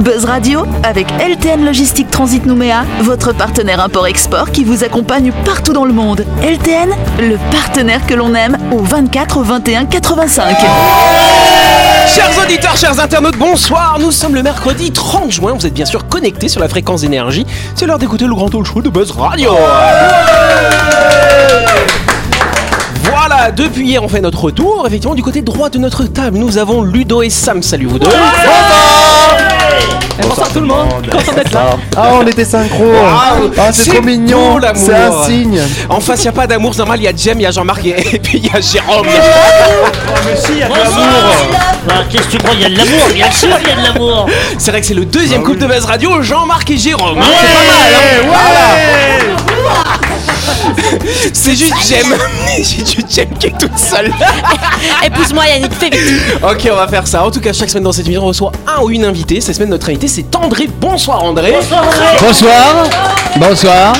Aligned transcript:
Buzz 0.00 0.24
Radio 0.24 0.64
avec 0.82 1.06
LTN 1.20 1.64
Logistique 1.64 2.10
Transit 2.10 2.46
Nouméa, 2.46 2.84
votre 3.02 3.34
partenaire 3.34 3.80
import-export 3.80 4.50
qui 4.50 4.64
vous 4.64 4.82
accompagne 4.82 5.30
partout 5.44 5.74
dans 5.74 5.84
le 5.84 5.92
monde. 5.92 6.24
LTN, 6.42 6.90
le 7.20 7.36
partenaire 7.52 8.06
que 8.06 8.14
l'on 8.14 8.34
aime 8.34 8.56
au 8.72 8.78
24 8.78 9.42
21 9.42 9.84
85. 9.84 10.56
Chers 12.06 12.42
auditeurs, 12.42 12.76
chers 12.76 12.98
internautes, 12.98 13.36
bonsoir. 13.36 13.98
Nous 14.00 14.10
sommes 14.10 14.34
le 14.34 14.42
mercredi 14.42 14.90
30 14.90 15.30
juin. 15.30 15.52
Vous 15.52 15.66
êtes 15.66 15.74
bien 15.74 15.86
sûr 15.86 16.08
connectés 16.08 16.48
sur 16.48 16.60
la 16.60 16.68
fréquence 16.68 17.02
d'énergie. 17.02 17.46
C'est 17.74 17.86
l'heure 17.86 17.98
d'écouter 17.98 18.24
le 18.24 18.34
grand 18.34 18.48
talk 18.48 18.64
show 18.64 18.80
de 18.80 18.88
Buzz 18.88 19.10
Radio. 19.12 19.50
Voilà, 23.28 23.50
depuis 23.50 23.86
hier 23.86 24.02
on 24.02 24.08
fait 24.08 24.22
notre 24.22 24.40
retour. 24.44 24.84
Effectivement, 24.86 25.14
du 25.14 25.22
côté 25.22 25.42
droit 25.42 25.68
de 25.68 25.78
notre 25.78 26.04
table, 26.04 26.38
nous 26.38 26.56
avons 26.56 26.82
Ludo 26.82 27.20
et 27.22 27.28
Sam. 27.28 27.62
Salut 27.62 27.84
vous 27.86 27.98
deux. 27.98 28.08
Bonsoir 30.22 30.48
tout 30.48 30.60
le 30.60 30.66
monde, 30.66 30.88
content 31.10 31.32
d'être 31.34 31.52
là. 31.52 31.76
Ah, 31.96 32.08
on 32.14 32.26
était 32.26 32.44
synchro. 32.46 32.82
Waouh, 32.84 33.50
Ah, 33.58 33.72
c'est 33.72 33.90
trop 33.90 34.00
mignon. 34.02 34.56
l'amour. 34.58 34.82
C'est 34.82 34.94
un 34.94 35.24
signe. 35.24 35.60
En 35.90 36.00
face, 36.00 36.20
il 36.20 36.22
n'y 36.22 36.28
a 36.28 36.32
pas 36.32 36.46
d'amour, 36.46 36.72
c'est 36.72 36.78
normal. 36.78 36.98
Il 37.00 37.04
y 37.04 37.08
a 37.08 37.12
Jem, 37.14 37.38
il 37.38 37.42
y 37.42 37.46
a 37.46 37.50
Jean-Marc 37.50 37.84
et 37.84 38.14
et 38.14 38.18
puis 38.18 38.38
il 38.38 38.46
y 38.46 38.50
a 38.56 38.60
Jérôme. 38.60 39.06
Bah, 41.86 41.94
Qu'est-ce 42.10 42.22
que 42.24 42.30
tu 42.30 42.38
crois 42.38 42.54
Il 42.54 42.60
y 42.60 42.64
a 42.64 42.68
de 42.70 42.76
l'amour, 42.76 43.06
bien 43.14 43.30
sûr, 43.30 43.48
il 43.62 43.68
y 43.68 43.72
a 43.72 43.76
de 43.76 43.82
l'amour. 43.92 44.26
C'est 44.58 44.70
vrai 44.70 44.80
que 44.80 44.86
c'est 44.86 44.94
le 44.94 45.04
deuxième 45.04 45.42
couple 45.42 45.58
de 45.58 45.66
Buzz 45.66 45.84
Radio, 45.84 46.22
Jean-Marc 46.22 46.70
et 46.70 46.78
Jérôme. 46.78 47.18
Ouais, 47.18 47.24
c'est 47.24 47.46
pas 47.48 47.64
mal. 47.66 47.92
hein. 47.94 49.40
Voilà. 49.52 50.09
C'est 51.32 51.56
juste 51.56 51.74
Jem. 51.88 52.14
C'est 52.62 52.94
juste 52.94 53.12
Jem 53.14 53.28
qui 53.38 53.46
est 53.46 53.58
toute 53.58 53.76
seule. 53.78 54.12
Épouse-moi 55.04 55.46
Yannick, 55.46 55.72
fais 55.74 55.90
vite. 55.90 56.22
Ok, 56.42 56.68
on 56.70 56.76
va 56.76 56.88
faire 56.88 57.06
ça. 57.06 57.24
En 57.24 57.30
tout 57.30 57.40
cas, 57.40 57.52
chaque 57.52 57.70
semaine 57.70 57.84
dans 57.84 57.92
cette 57.92 58.06
émission, 58.06 58.24
on 58.24 58.28
reçoit 58.28 58.52
un 58.66 58.82
ou 58.82 58.90
une 58.90 59.04
invitée. 59.04 59.40
Cette 59.40 59.56
semaine, 59.56 59.70
notre 59.70 59.88
invité, 59.88 60.08
c'est 60.08 60.34
André. 60.36 60.68
Bonsoir, 60.80 61.22
André. 61.22 61.54
Bonsoir. 62.20 62.88
Bonsoir. 63.36 63.92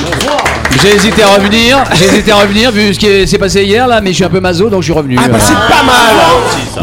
J'ai 0.81 0.95
hésité 0.95 1.21
à 1.23 1.27
revenir, 1.27 1.83
j'ai 1.93 2.05
hésité 2.05 2.31
à 2.31 2.37
revenir 2.37 2.71
vu 2.71 2.93
ce 2.93 2.99
qui 2.99 3.27
s'est 3.27 3.37
passé 3.37 3.63
hier 3.63 3.87
là, 3.87 3.99
mais 4.01 4.11
je 4.11 4.15
suis 4.15 4.23
un 4.23 4.29
peu 4.29 4.39
maso 4.39 4.69
donc 4.69 4.81
je 4.81 4.85
suis 4.85 4.93
revenu. 4.93 5.17
Ah 5.19 5.27
bah 5.27 5.37
c'est 5.39 5.53
pas 5.53 5.83
mal 5.83 6.15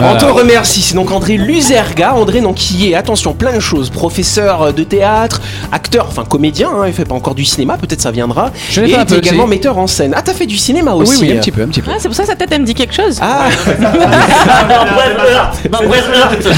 On 0.00 0.16
te 0.16 0.24
remercie, 0.24 0.82
c'est 0.82 0.94
donc 0.94 1.10
André 1.10 1.36
Luzerga, 1.36 2.14
André 2.14 2.40
donc 2.40 2.56
qui 2.56 2.90
est, 2.90 2.94
attention, 2.94 3.32
plein 3.32 3.52
de 3.54 3.60
choses, 3.60 3.90
professeur 3.90 4.72
de 4.72 4.84
théâtre, 4.84 5.40
acteur, 5.72 6.06
enfin 6.08 6.24
comédien, 6.28 6.68
hein, 6.70 6.84
il 6.86 6.92
fait 6.92 7.04
pas 7.04 7.14
encore 7.14 7.34
du 7.34 7.44
cinéma, 7.44 7.76
peut-être 7.76 8.00
ça 8.00 8.10
viendra, 8.10 8.50
Je 8.70 8.80
l'ai 8.80 8.90
et 8.90 8.94
fait 8.94 8.98
un 9.00 9.04
t'es 9.04 9.14
peu 9.16 9.20
également 9.20 9.44
aussi. 9.44 9.50
metteur 9.50 9.78
en 9.78 9.86
scène. 9.86 10.14
Ah 10.16 10.22
t'as 10.22 10.34
fait 10.34 10.46
du 10.46 10.56
cinéma 10.56 10.94
oui, 10.94 11.02
aussi 11.02 11.22
oui, 11.22 11.32
un 11.32 11.36
petit 11.40 11.50
peu, 11.52 11.62
un 11.62 11.68
petit 11.68 11.82
peu. 11.82 11.90
Ah, 11.92 11.96
c'est 11.98 12.08
pour 12.08 12.16
ça 12.16 12.22
que 12.22 12.28
sa 12.30 12.36
tête, 12.36 12.48
elle 12.52 12.60
me 12.60 12.66
dit 12.66 12.74
quelque 12.74 12.94
chose. 12.94 13.18
Ah, 13.20 13.46
Dans 15.70 15.82
Braveheart, 15.82 16.48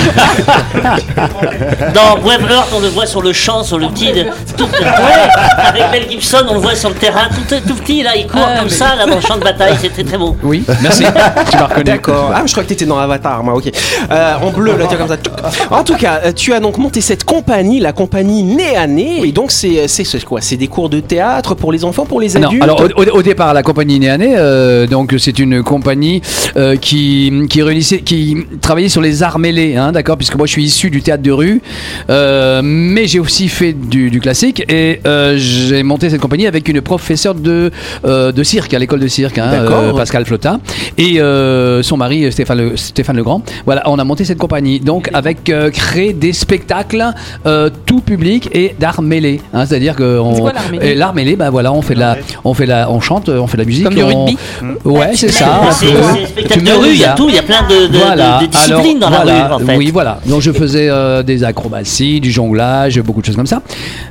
dans 1.94 2.16
Braveheart. 2.18 2.68
On 2.74 2.80
le 2.80 2.88
voit 2.88 3.06
sur 3.06 3.22
le 3.22 3.32
champ, 3.32 3.62
sur 3.62 3.78
le 3.78 3.88
petit. 3.88 4.12
de- 4.12 4.26
tout, 4.56 4.64
ouais, 4.64 5.68
avec 5.68 5.82
Mel 5.92 6.10
Gibson, 6.10 6.44
on 6.48 6.54
le 6.54 6.60
voit 6.60 6.74
sur 6.74 6.88
le 6.90 6.94
terrain, 6.94 7.28
tout, 7.48 7.56
tout 7.66 7.74
petit 7.74 8.02
là, 8.02 8.10
il 8.16 8.26
court 8.26 8.40
Ah, 8.44 8.58
comme 8.58 8.68
mais- 8.68 8.74
ça 8.74 8.94
là 8.96 9.06
dans 9.08 9.16
le 9.16 9.20
champ 9.20 9.36
de 9.36 9.44
bataille, 9.44 9.74
c'est 9.80 9.90
très 9.92 10.04
très 10.04 10.18
beau. 10.18 10.36
Oui, 10.42 10.64
merci. 10.82 11.04
tu 11.50 11.56
m'as 11.56 11.64
reconnu. 11.66 11.84
d'accord. 11.84 12.32
Ah, 12.34 12.42
je 12.46 12.50
crois 12.52 12.62
que 12.64 12.68
t'étais 12.68 12.86
dans 12.86 12.98
Avatar, 12.98 13.29
moi, 13.42 13.54
ok. 13.54 13.70
Euh, 14.10 14.34
en 14.42 14.50
bleu, 14.50 14.76
là, 14.76 14.86
tu 14.86 14.96
vois, 14.96 15.06
comme 15.06 15.08
ça. 15.08 15.16
tchouc. 15.16 15.72
En 15.72 15.84
tout 15.84 15.96
cas, 15.96 16.20
euh, 16.24 16.32
tu 16.32 16.52
as 16.52 16.60
donc 16.60 16.78
monté 16.78 17.00
cette 17.00 17.24
compagnie, 17.24 17.80
la 17.80 17.92
compagnie 17.92 18.42
Nez 18.42 18.76
à 18.76 18.86
Nez, 18.86 19.20
et 19.24 19.32
donc 19.32 19.50
c'est 19.50 19.88
c'est 19.88 20.04
c'est 20.04 20.24
quoi 20.24 20.40
C'est 20.40 20.56
des 20.56 20.68
cours 20.68 20.88
de 20.88 21.00
théâtre 21.00 21.54
pour 21.54 21.72
les 21.72 21.84
enfants, 21.84 22.04
pour 22.04 22.20
les 22.20 22.34
Non, 22.34 22.48
adultes 22.48 22.62
alors 22.62 22.82
au, 23.12 23.22
départ, 23.22 23.54
la 23.54 23.62
compagnie 23.62 23.98
Néané, 23.98 24.34
euh, 24.36 24.86
donc 24.86 25.14
c'est 25.18 25.38
une 25.38 25.62
compagnie 25.62 26.22
euh, 26.56 26.76
qui 26.76 27.32
qui 27.48 27.62
réunissait, 27.62 28.00
qui 28.00 28.36
travaillait 28.60 28.88
sur 28.88 29.00
les 29.00 29.22
arts 29.22 29.38
mêlés, 29.38 29.76
hein, 29.76 29.92
d'accord, 29.92 30.16
puisque 30.16 30.36
moi 30.36 30.46
je 30.46 30.52
suis 30.52 30.64
issu 30.64 30.90
du 30.90 31.02
théâtre 31.02 31.22
de 31.22 31.30
rue, 31.30 31.60
euh, 32.08 32.60
mais 32.64 33.06
j'ai 33.06 33.20
aussi 33.20 33.48
fait 33.48 33.72
du, 33.72 34.10
du 34.10 34.20
classique 34.20 34.64
et 34.68 35.00
euh, 35.06 35.36
j'ai 35.38 35.82
monté 35.82 36.10
cette 36.10 36.20
compagnie 36.20 36.46
avec 36.46 36.68
une 36.68 36.80
professeure 36.80 37.34
de 37.34 37.70
euh, 38.04 38.32
de 38.32 38.42
cirque 38.42 38.74
à 38.74 38.78
l'école 38.78 39.00
de 39.00 39.08
cirque, 39.08 39.38
hein, 39.38 39.50
euh, 39.52 39.92
Pascal 39.92 40.24
Flotta, 40.24 40.60
et 40.98 41.20
euh, 41.20 41.82
son 41.82 41.96
mari 41.96 42.24
euh, 42.24 42.30
Stéphane 42.30 42.58
Le, 42.58 42.76
Stéphane 42.76 43.19
Legrand. 43.20 43.42
Voilà, 43.66 43.82
on 43.86 43.98
a 43.98 44.04
monté 44.04 44.24
cette 44.24 44.38
compagnie, 44.38 44.80
donc 44.80 45.08
avec 45.12 45.48
euh, 45.50 45.70
créer 45.70 46.12
des 46.12 46.32
spectacles 46.32 47.04
euh, 47.46 47.70
tout 47.86 48.00
public 48.00 48.48
et 48.52 48.74
d'art 48.78 49.02
mêlé, 49.02 49.40
hein, 49.54 49.64
c'est-à-dire 49.66 49.94
que 49.96 50.18
on- 50.18 50.34
C'est 50.34 50.40
quoi 50.40 50.52
l'art 50.52 50.70
mêlé 50.70 50.86
et 50.88 50.94
l'art 50.94 51.14
mêlé, 51.14 51.36
ben 51.36 51.50
voilà, 51.50 51.72
on 51.72 51.82
fait 51.82 51.94
de 51.94 52.00
la, 52.00 52.16
on 52.44 52.54
fait 52.54 52.66
la, 52.66 52.90
on 52.90 53.00
chante, 53.00 53.28
on 53.28 53.46
fait 53.46 53.56
de 53.58 53.62
la 53.62 53.66
musique. 53.66 53.84
Comme 53.84 53.94
du 53.94 54.02
on- 54.02 54.24
rugby 54.26 54.36
Ouais, 54.84 55.10
c'est 55.14 55.30
ça. 55.30 55.60
un 55.68 55.70
C'est 55.72 55.86
spectacle 56.26 56.62
de 56.62 56.72
rue, 56.72 56.88
des 56.88 56.94
il 56.94 57.00
y 57.00 57.04
a 57.04 57.12
tout, 57.12 57.28
il 57.28 57.34
y 57.34 57.38
a 57.38 57.42
plein 57.42 57.62
de, 57.68 57.86
de- 57.92 57.98
Voilà. 57.98 58.38
de- 58.38 58.46
de 58.46 58.50
disciplines 58.50 58.96
Alors, 58.98 59.10
dans 59.10 59.16
voilà, 59.16 59.32
la 59.38 59.46
rue 59.48 59.62
en 59.62 59.66
fait. 59.66 59.76
Oui, 59.76 59.90
voilà. 59.92 60.20
Donc 60.26 60.40
je 60.40 60.52
faisais 60.52 60.88
euh, 60.88 61.22
des 61.22 61.44
acrobaties, 61.44 62.20
du 62.20 62.30
jonglage, 62.30 63.00
beaucoup 63.00 63.20
de 63.20 63.26
choses 63.26 63.36
comme 63.36 63.46
ça. 63.46 63.62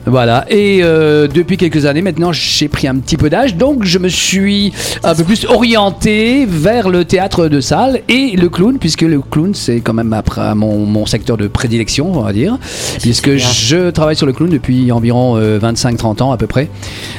Voilà. 0.06 0.46
Et 0.50 0.80
euh, 0.84 1.28
depuis 1.28 1.58
quelques 1.58 1.86
années 1.86 2.02
maintenant, 2.02 2.32
j'ai 2.32 2.68
pris 2.68 2.88
un 2.88 2.96
petit 2.96 3.18
peu 3.18 3.30
d'âge, 3.30 3.56
donc 3.56 3.84
je 3.84 3.98
me 3.98 4.08
suis 4.10 4.72
un 5.04 5.16
peu 5.16 5.24
plus 5.24 5.46
orienté 5.46 6.46
vers 6.48 6.90
le 6.90 7.06
théâtre 7.06 7.48
de 7.48 7.62
salle 7.62 8.02
et 8.10 8.36
le 8.36 8.50
clown, 8.50 8.78
puisque 8.80 8.99
le 9.06 9.22
clown 9.22 9.54
c'est 9.54 9.82
quand 9.82 9.94
même 9.94 10.14
après 10.14 10.54
mon, 10.56 10.86
mon 10.86 11.06
secteur 11.06 11.38
de 11.38 11.48
prédilection, 11.48 12.12
on 12.14 12.22
va 12.22 12.34
dire, 12.34 12.58
puisque 13.02 13.36
je 13.38 13.90
travaille 13.92 14.16
sur 14.16 14.26
le 14.26 14.34
clown 14.34 14.50
depuis 14.50 14.92
environ 14.92 15.36
euh, 15.38 15.60
25-30 15.60 16.22
ans 16.24 16.32
à 16.32 16.38
peu 16.38 16.48
près? 16.48 16.70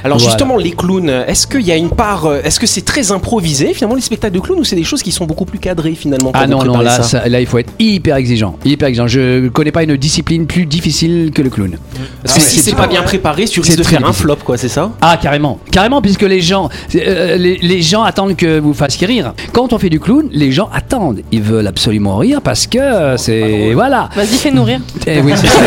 Alors 0.05 0.19
Voilà. 0.19 0.31
justement, 0.31 0.57
les 0.57 0.73
clowns, 0.73 1.09
est-ce 1.27 1.47
qu'il 1.47 1.63
y 1.63 1.73
a 1.73 1.77
une 1.77 1.91
part, 1.91 2.27
euh, 2.27 2.41
est-ce 2.45 2.59
que 2.61 2.67
c'est 2.67 2.85
très 2.85 3.13
improvisé 3.13 3.75
finalement 3.75 3.97
les 3.97 4.01
spectacles 4.03 4.35
de 4.35 4.41
clowns 4.41 4.59
ou 4.61 4.65
c'est 4.65 4.77
des 4.77 4.85
choses 4.85 5.03
qui 5.03 5.13
sont 5.13 5.27
beaucoup 5.27 5.45
plus 5.45 5.59
cadrées 5.59 5.95
finalement 5.95 6.31
Ah 6.35 6.47
non, 6.47 6.65
non, 6.65 6.79
là, 6.81 6.97
ça 6.99 7.03
ça- 7.03 7.29
là 7.29 7.41
il 7.41 7.47
faut 7.47 7.59
être 7.59 7.73
hyper 7.79 8.17
exigeant. 8.17 8.57
Hyper 8.65 8.89
exigeant. 8.89 9.07
Je 9.07 9.49
connais 9.49 9.73
pas 9.73 9.83
une 9.83 9.97
discipline 9.97 10.47
plus 10.47 10.67
difficile 10.67 11.31
que 11.35 11.43
le 11.43 11.51
clown. 11.51 11.77
Parce 12.23 12.37
que 12.37 12.41
Ah, 12.43 12.45
si 12.45 12.59
c'est 12.61 12.75
pas 12.75 12.87
bien 12.87 13.03
préparé, 13.03 13.47
tu 13.47 13.61
risques 13.61 13.79
de 13.79 13.83
faire 13.83 14.07
un 14.07 14.13
flop 14.13 14.37
quoi, 14.45 14.57
c'est 14.57 14.69
ça? 14.69 14.93
Ah 15.01 15.19
carrément, 15.21 15.59
carrément 15.71 16.01
puisque 16.03 16.23
les 16.23 16.41
gens, 16.41 16.69
euh, 16.95 17.37
les, 17.37 17.57
les 17.59 17.83
gens 17.83 18.03
attendent 18.03 18.37
que 18.37 18.59
vous 18.59 18.75
fassiez 18.75 19.07
rire. 19.07 19.33
Quand 19.53 19.73
on 19.73 19.79
fait 19.79 19.91
du 19.91 20.01
clown, 20.01 20.29
les 20.33 20.53
gens 20.53 20.69
attendent, 20.73 21.21
ils 21.33 21.43
veulent 21.43 21.67
absolument 21.71 22.17
rire 22.19 22.41
parce 22.43 22.67
que 22.67 22.79
euh, 22.79 23.17
c'est 23.17 23.73
voilà. 23.75 24.09
Vas-y, 24.15 24.37
fais 24.37 24.51
nourrir. 24.51 24.81
Eh 25.07 25.21
oui, 25.21 25.33
c'est 25.37 25.47
ça. 25.49 25.61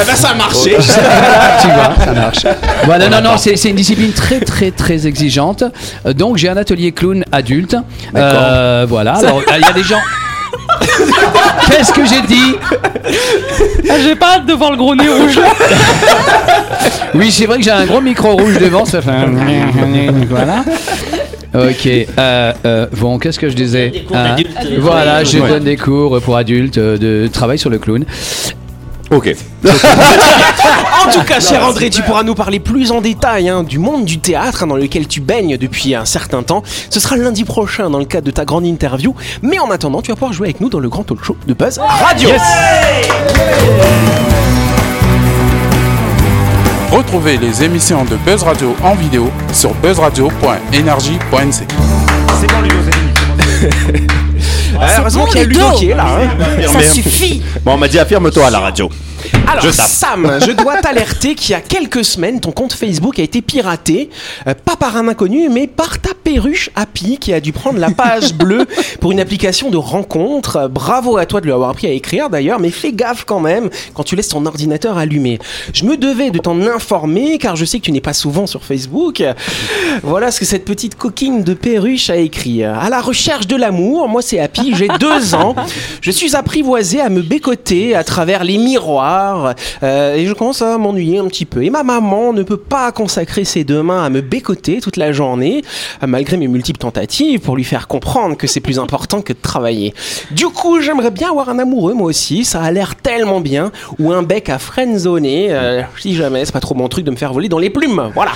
Eh 0.00 0.04
ben 0.04 0.14
ça 0.14 0.28
a 0.30 0.34
marché. 0.34 0.76
tu 1.60 1.66
vois, 1.68 1.92
ça 2.04 2.12
marche. 2.12 2.46
Voilà, 2.84 3.08
non, 3.08 3.20
non, 3.20 3.36
c'est 3.36 3.56
c'est 3.56 3.70
une 3.70 3.76
discipline 3.76 4.12
très, 4.12 4.40
très, 4.40 4.70
très 4.70 5.06
exigeante. 5.06 5.64
Euh, 6.06 6.12
Donc 6.12 6.36
j'ai 6.36 6.48
un 6.48 6.56
atelier 6.56 6.92
clown 6.92 7.24
adulte. 7.32 7.76
Euh, 8.14 8.86
voilà. 8.88 9.14
Alors 9.14 9.42
il 9.58 9.60
y 9.66 9.68
a 9.68 9.72
des 9.72 9.82
gens. 9.82 10.00
Qu'est-ce 11.70 11.92
que 11.92 12.04
j'ai 12.06 12.22
dit 12.22 12.56
Ah, 13.88 13.94
J'ai 14.02 14.14
pas 14.16 14.36
hâte 14.36 14.46
de 14.46 14.52
voir 14.54 14.70
le 14.72 14.76
gros 14.76 14.94
nez 14.94 15.08
rouge. 15.08 15.38
Oui, 17.14 17.30
c'est 17.30 17.46
vrai 17.46 17.58
que 17.58 17.62
j'ai 17.64 17.70
un 17.70 17.84
gros 17.86 18.00
micro 18.00 18.32
rouge 18.36 18.58
devant, 18.58 18.84
ça 18.84 19.00
fait 19.02 19.10
un... 19.10 19.30
Voilà. 20.30 20.64
Ok, 21.54 21.86
euh, 21.86 22.52
euh, 22.64 22.86
bon, 22.96 23.18
qu'est-ce 23.18 23.38
que 23.38 23.48
je 23.48 23.54
disais 23.56 23.90
Des 23.90 24.02
cours 24.02 24.16
Hein 24.16 24.36
d'adultes. 24.36 24.56
Voilà, 24.78 25.24
je 25.24 25.38
Ouais. 25.38 25.48
donne 25.48 25.64
des 25.64 25.76
cours 25.76 26.20
pour 26.20 26.36
adultes 26.36 26.78
euh, 26.78 26.96
de 26.96 27.26
travail 27.28 27.58
sur 27.58 27.70
le 27.70 27.78
clown. 27.78 28.04
Ok. 29.10 29.34
En 31.02 31.10
tout 31.12 31.22
cas, 31.22 31.40
cher 31.40 31.64
André, 31.64 31.88
tu 31.90 32.02
pourras 32.02 32.22
nous 32.22 32.34
parler 32.34 32.60
plus 32.60 32.92
en 32.92 33.00
détail 33.00 33.48
hein, 33.48 33.62
du 33.64 33.78
monde 33.78 34.04
du 34.04 34.18
théâtre 34.20 34.62
hein, 34.62 34.66
dans 34.66 34.76
lequel 34.76 35.08
tu 35.08 35.20
baignes 35.20 35.56
depuis 35.56 35.94
un 35.94 36.04
certain 36.04 36.42
temps. 36.42 36.62
Ce 36.90 37.00
sera 37.00 37.16
lundi 37.16 37.42
prochain 37.44 37.88
dans 37.90 37.98
le 37.98 38.04
cadre 38.04 38.26
de 38.26 38.30
ta 38.30 38.44
grande 38.44 38.66
interview. 38.66 39.14
Mais 39.42 39.58
en 39.58 39.70
attendant, 39.70 40.02
tu 40.02 40.10
vas 40.10 40.14
pouvoir 40.16 40.32
jouer 40.34 40.48
avec 40.48 40.60
nous 40.60 40.68
dans 40.68 40.78
le 40.78 40.88
grand 40.90 41.02
talk 41.02 41.24
show 41.24 41.36
de 41.48 41.54
Buzz 41.54 41.78
Radio. 41.78 42.28
Retrouvez 46.90 47.36
les 47.36 47.62
émissions 47.62 48.04
de 48.04 48.16
Buzz 48.16 48.42
Radio 48.42 48.74
en 48.82 48.94
vidéo 48.94 49.30
sur 49.52 49.74
buzzradio.energie.nc. 49.74 51.66
Ah, 54.82 54.86
heureusement 55.00 55.26
qu'il 55.26 55.40
y 55.40 55.42
a 55.42 55.46
Ludo 55.46 55.72
qui 55.72 55.90
est 55.90 55.94
là. 55.94 56.06
hein. 56.06 56.28
Ça 56.72 56.80
suffit. 56.94 57.42
Bon, 57.62 57.74
on 57.74 57.76
m'a 57.76 57.86
dit 57.88 57.98
affirme-toi 57.98 58.46
à 58.46 58.50
la 58.50 58.60
radio. 58.60 58.88
Alors 59.46 59.64
Je. 59.64 59.70
Sam, 59.70 60.38
je 60.46 60.52
dois 60.52 60.76
t'alerter 60.82 61.34
qu'il 61.34 61.50
y 61.50 61.54
a 61.54 61.60
quelques 61.60 62.04
semaines, 62.04 62.40
ton 62.40 62.52
compte 62.52 62.72
Facebook 62.72 63.18
a 63.18 63.22
été 63.22 63.42
piraté, 63.42 64.10
euh, 64.46 64.54
pas 64.54 64.76
par 64.76 64.96
un 64.96 65.08
inconnu, 65.08 65.48
mais 65.48 65.66
par 65.66 66.00
ta 66.00 66.14
perruche 66.14 66.70
Happy 66.76 67.18
qui 67.18 67.32
a 67.32 67.40
dû 67.40 67.52
prendre 67.52 67.78
la 67.78 67.90
page 67.90 68.34
bleue 68.40 68.66
pour 69.00 69.12
une 69.12 69.20
application 69.20 69.70
de 69.70 69.76
rencontre. 69.76 70.68
Bravo 70.68 71.16
à 71.16 71.26
toi 71.26 71.40
de 71.40 71.46
lui 71.46 71.52
avoir 71.52 71.70
appris 71.70 71.86
à 71.86 71.90
écrire 71.90 72.30
d'ailleurs, 72.30 72.60
mais 72.60 72.70
fais 72.70 72.92
gaffe 72.92 73.24
quand 73.24 73.40
même 73.40 73.70
quand 73.94 74.04
tu 74.04 74.16
laisses 74.16 74.28
ton 74.28 74.46
ordinateur 74.46 74.96
allumé. 74.96 75.38
Je 75.72 75.84
me 75.84 75.96
devais 75.96 76.30
de 76.30 76.38
t'en 76.38 76.60
informer 76.60 77.38
car 77.38 77.56
je 77.56 77.64
sais 77.64 77.78
que 77.78 77.84
tu 77.84 77.92
n'es 77.92 78.00
pas 78.00 78.12
souvent 78.12 78.46
sur 78.46 78.64
Facebook. 78.64 79.22
Voilà 80.02 80.30
ce 80.30 80.40
que 80.40 80.46
cette 80.46 80.64
petite 80.64 80.96
coquine 80.96 81.42
de 81.42 81.54
perruche 81.54 82.10
a 82.10 82.16
écrit. 82.16 82.62
À 82.64 82.88
la 82.88 83.00
recherche 83.00 83.46
de 83.46 83.56
l'amour, 83.56 84.08
moi 84.08 84.22
c'est 84.22 84.38
Happy, 84.38 84.74
j'ai 84.76 84.88
deux 84.98 85.34
ans. 85.34 85.54
Je 86.00 86.10
suis 86.10 86.36
apprivoisé 86.36 87.00
à 87.00 87.08
me 87.08 87.22
bécoter 87.22 87.94
à 87.94 88.04
travers 88.04 88.44
les 88.44 88.58
miroirs 88.58 89.09
euh, 89.82 90.14
et 90.14 90.26
je 90.26 90.32
commence 90.32 90.62
à 90.62 90.78
m'ennuyer 90.78 91.18
un 91.18 91.26
petit 91.26 91.44
peu. 91.44 91.64
Et 91.64 91.70
ma 91.70 91.82
maman 91.82 92.32
ne 92.32 92.42
peut 92.42 92.56
pas 92.56 92.92
consacrer 92.92 93.44
ses 93.44 93.64
deux 93.64 93.82
mains 93.82 94.04
à 94.04 94.10
me 94.10 94.20
bécoter 94.20 94.80
toute 94.80 94.96
la 94.96 95.12
journée, 95.12 95.62
malgré 96.06 96.36
mes 96.36 96.48
multiples 96.48 96.80
tentatives 96.80 97.40
pour 97.40 97.56
lui 97.56 97.64
faire 97.64 97.88
comprendre 97.88 98.36
que 98.36 98.46
c'est 98.46 98.60
plus 98.60 98.78
important 98.84 99.22
que 99.22 99.32
de 99.32 99.38
travailler. 99.40 99.94
Du 100.30 100.46
coup, 100.46 100.80
j'aimerais 100.80 101.10
bien 101.10 101.30
avoir 101.30 101.48
un 101.48 101.58
amoureux 101.58 101.94
moi 101.94 102.08
aussi, 102.08 102.44
ça 102.44 102.62
a 102.62 102.70
l'air 102.70 102.96
tellement 102.96 103.40
bien, 103.40 103.72
ou 103.98 104.12
un 104.12 104.22
bec 104.22 104.48
à 104.48 104.58
friendzoner, 104.58 105.48
euh, 105.50 105.82
si 105.98 106.14
jamais, 106.14 106.44
c'est 106.44 106.52
pas 106.52 106.60
trop 106.60 106.74
mon 106.74 106.88
truc 106.88 107.04
de 107.04 107.10
me 107.10 107.16
faire 107.16 107.32
voler 107.32 107.48
dans 107.48 107.58
les 107.58 107.70
plumes. 107.70 108.10
Voilà. 108.14 108.32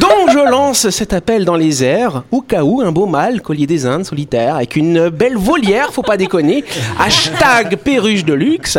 Donc 0.00 0.30
je 0.32 0.38
lance 0.50 0.90
cet 0.90 1.12
appel 1.12 1.44
dans 1.44 1.56
les 1.56 1.84
airs, 1.84 2.22
au 2.30 2.40
cas 2.40 2.62
où 2.62 2.80
un 2.80 2.92
beau 2.92 3.06
mâle, 3.06 3.40
collier 3.40 3.66
des 3.66 3.86
Indes, 3.86 4.04
solitaire, 4.04 4.56
avec 4.56 4.76
une 4.76 5.08
belle 5.08 5.36
volière, 5.36 5.92
faut 5.92 6.02
pas 6.02 6.16
déconner. 6.16 6.64
Hashtag 6.98 7.76
perruche 7.76 8.24
de 8.24 8.34
luxe. 8.34 8.78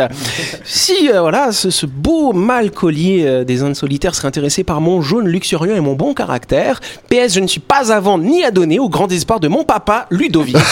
Si 0.64 1.10
euh, 1.10 1.20
voilà, 1.20 1.33
ce, 1.52 1.70
ce 1.70 1.86
beau 1.86 2.32
mâle 2.32 2.70
collier 2.70 3.24
euh, 3.26 3.44
des 3.44 3.62
Indes 3.62 3.74
solitaires 3.74 4.14
serait 4.14 4.28
intéressé 4.28 4.62
par 4.62 4.80
mon 4.80 5.02
jaune 5.02 5.26
luxuriant 5.26 5.74
et 5.74 5.80
mon 5.80 5.94
bon 5.94 6.14
caractère, 6.14 6.80
PS, 7.10 7.34
je 7.34 7.40
ne 7.40 7.46
suis 7.46 7.60
pas 7.60 7.92
à 7.92 7.98
vendre 8.00 8.24
ni 8.24 8.44
à 8.44 8.50
donner 8.50 8.78
au 8.78 8.88
grand 8.88 9.10
espoir 9.10 9.40
de 9.40 9.48
mon 9.48 9.64
papa, 9.64 10.06
Ludovic. 10.10 10.56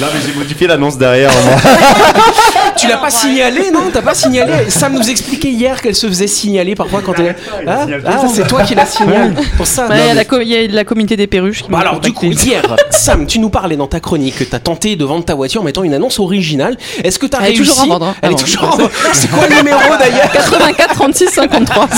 Non, 0.00 0.06
mais 0.12 0.20
j'ai 0.24 0.38
modifié 0.38 0.66
l'annonce 0.66 0.98
derrière, 0.98 1.30
moi. 1.32 1.54
tu 2.76 2.86
l'as 2.88 2.96
pas 2.98 3.10
signalé, 3.10 3.70
non 3.72 3.90
T'as 3.92 4.02
pas 4.02 4.14
signalé 4.14 4.52
Sam 4.70 4.94
nous 4.94 5.08
expliquait 5.10 5.50
hier 5.50 5.80
qu'elle 5.82 5.94
se 5.94 6.06
faisait 6.06 6.26
signaler 6.26 6.74
parfois 6.74 7.02
quand 7.04 7.14
elle. 7.18 7.36
Ah, 7.66 7.86
ah, 8.06 8.22
c'est 8.32 8.46
toi 8.46 8.62
qui 8.62 8.74
la 8.74 8.86
signale. 8.86 9.34
Pour 9.56 9.66
ça. 9.66 9.88
Il 9.90 9.96
y 9.96 10.00
a 10.00 10.06
mais- 10.06 10.14
la 10.14 10.24
co- 10.24 10.40
il 10.40 10.48
y 10.48 10.56
a 10.56 10.66
la 10.68 10.84
communauté 10.84 11.16
des 11.16 11.26
perruches 11.26 11.62
qui 11.62 11.70
Bah 11.70 11.78
alors 11.80 12.00
du 12.00 12.12
coup 12.12 12.26
hier, 12.26 12.62
Sam, 12.90 13.26
tu 13.26 13.38
nous 13.38 13.50
parlais 13.50 13.76
dans 13.76 13.86
ta 13.86 14.00
chronique 14.00 14.36
que 14.38 14.44
t'as 14.44 14.58
tenté 14.58 14.96
de 14.96 15.04
vendre 15.04 15.24
ta 15.24 15.34
voiture 15.34 15.60
en 15.62 15.64
mettant 15.64 15.82
une 15.84 15.94
annonce 15.94 16.18
originale. 16.18 16.76
Est-ce 17.02 17.18
que 17.18 17.26
t'as 17.26 17.38
Elle 17.38 17.44
est 17.44 17.56
réussi 17.56 17.70
toujours 17.70 17.82
à 17.82 17.86
vendre, 17.86 18.06
hein. 18.06 18.14
Elle 18.22 18.32
est 18.32 18.36
Ah 18.38 18.42
toujours 18.42 18.64
à 18.64 18.70
vendre. 18.76 18.90
C'est 19.12 19.30
quoi 19.30 19.46
le 19.48 19.56
numéro 19.56 19.80
d'ailleurs 19.98 20.30
84 20.32 20.94
36 20.94 21.28
53. 21.28 21.88